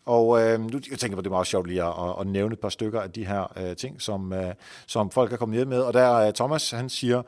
[0.07, 2.59] Og øh, nu jeg tænker jeg, det er meget sjovt lige at, at nævne et
[2.59, 4.53] par stykker af de her øh, ting, som, øh,
[4.87, 5.81] som folk er kommet hjem med.
[5.81, 7.21] Og der er Thomas, han siger,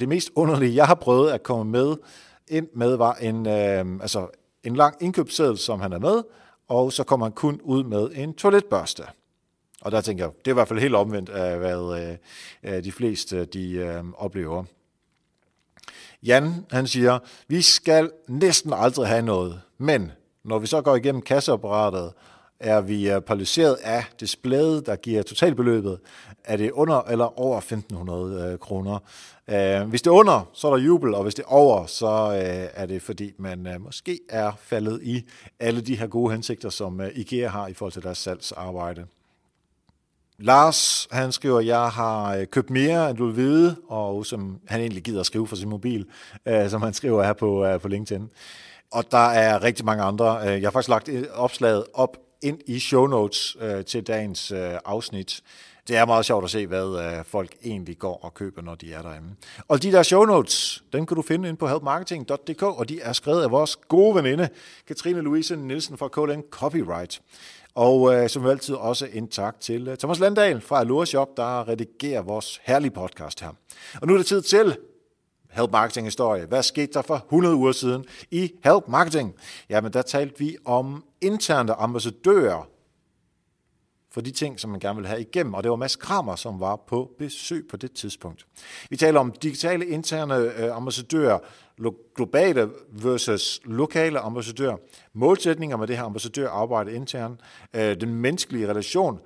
[0.00, 1.96] det mest underlige, jeg har prøvet at komme med
[2.48, 4.28] ind med, var en, øh, altså
[4.64, 6.22] en lang indkøbsseddel, som han er med,
[6.68, 9.02] og så kommer han kun ud med en toiletbørste.
[9.80, 12.16] Og der tænker jeg, det er i hvert fald helt omvendt af, hvad
[12.62, 14.64] øh, de fleste de øh, oplever.
[16.22, 17.18] Jan, han siger,
[17.48, 20.12] vi skal næsten aldrig have noget, men
[20.46, 22.12] når vi så går igennem kasseapparatet,
[22.60, 25.98] er vi øh, paralyseret af displayet, der giver totalbeløbet.
[26.44, 28.98] Er det under eller over 1.500 øh, kroner?
[29.48, 32.06] Øh, hvis det er under, så er der jubel, og hvis det er over, så
[32.74, 35.24] er det fordi, man måske er faldet i
[35.60, 39.06] alle de her gode hensigter, som IKEA har i forhold til deres salgsarbejde.
[40.38, 44.80] Lars, han skriver, at jeg har købt mere, end du vil vide, og som han
[44.80, 46.06] egentlig gider at skrive for sin mobil,
[46.68, 48.30] som han skriver her på, på LinkedIn.
[48.90, 50.40] Og der er rigtig mange andre.
[50.42, 54.52] Øh, jeg har faktisk lagt øh, opslaget op ind i show notes øh, til dagens
[54.84, 55.40] afsnit.
[55.88, 59.02] Det er meget sjovt at se, hvad folk egentlig går og køber, når de er
[59.02, 59.28] derinde.
[59.68, 63.12] Og de der show notes, dem kan du finde ind på helpmarketing.dk, og de er
[63.12, 64.48] skrevet af vores gode veninde,
[64.88, 67.22] Katrine Louise Nielsen fra KLN Copyright.
[67.74, 71.68] Og øh, som altid også en tak til øh, Thomas Landahl fra Allure Shop, der
[71.68, 73.50] redigerer vores herlige podcast her.
[74.00, 74.76] Og nu er det tid til
[75.56, 76.46] Help Marketing Historie.
[76.46, 79.34] Hvad skete der for 100 uger siden i Help Marketing?
[79.68, 82.68] Jamen, der talte vi om interne ambassadører
[84.10, 85.54] for de ting, som man gerne vil have igennem.
[85.54, 88.46] Og det var Mads Kramer, som var på besøg på det tidspunkt.
[88.90, 91.38] Vi taler om digitale interne øh, ambassadører,
[92.14, 94.76] globale versus lokale ambassadører,
[95.12, 97.40] målsætninger med det her ambassadørarbejde internt,
[97.74, 99.20] øh, den menneskelige relation,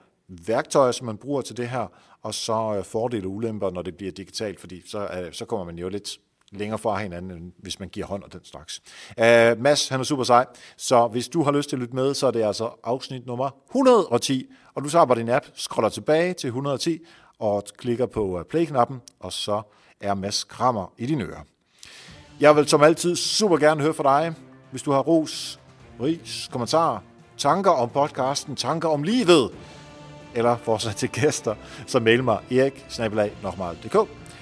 [0.47, 1.87] værktøjer, som man bruger til det her,
[2.22, 5.66] og så øh, fordele og ulemper, når det bliver digitalt, fordi så, øh, så kommer
[5.66, 6.18] man jo lidt
[6.53, 8.83] længere fra hinanden, end hvis man giver hånd og den slags.
[9.18, 12.14] Uh, Mads, han er super sej, så hvis du har lyst til at lytte med,
[12.14, 16.35] så er det altså afsnit nummer 110, og du tager bare din app, scroller tilbage
[16.35, 16.99] til 110,
[17.39, 19.62] og klikker på play-knappen, og så
[20.01, 21.43] er Mads Krammer i dine ører.
[22.41, 24.35] Jeg vil som altid super gerne høre fra dig,
[24.70, 25.61] hvis du har ros,
[26.03, 26.99] ris, kommentarer,
[27.39, 29.51] tanker om podcasten, tanker om livet,
[30.35, 31.55] eller forslag til gæster,
[31.87, 32.87] så mail mig erik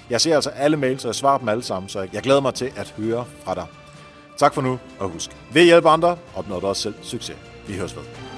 [0.09, 2.53] Jeg ser altså alle mails, og jeg svarer dem alle sammen, så jeg glæder mig
[2.53, 3.65] til at høre fra dig.
[4.37, 7.37] Tak for nu, og husk, ved hjælpe andre, opnår du også selv succes.
[7.67, 8.28] Vi høres ved.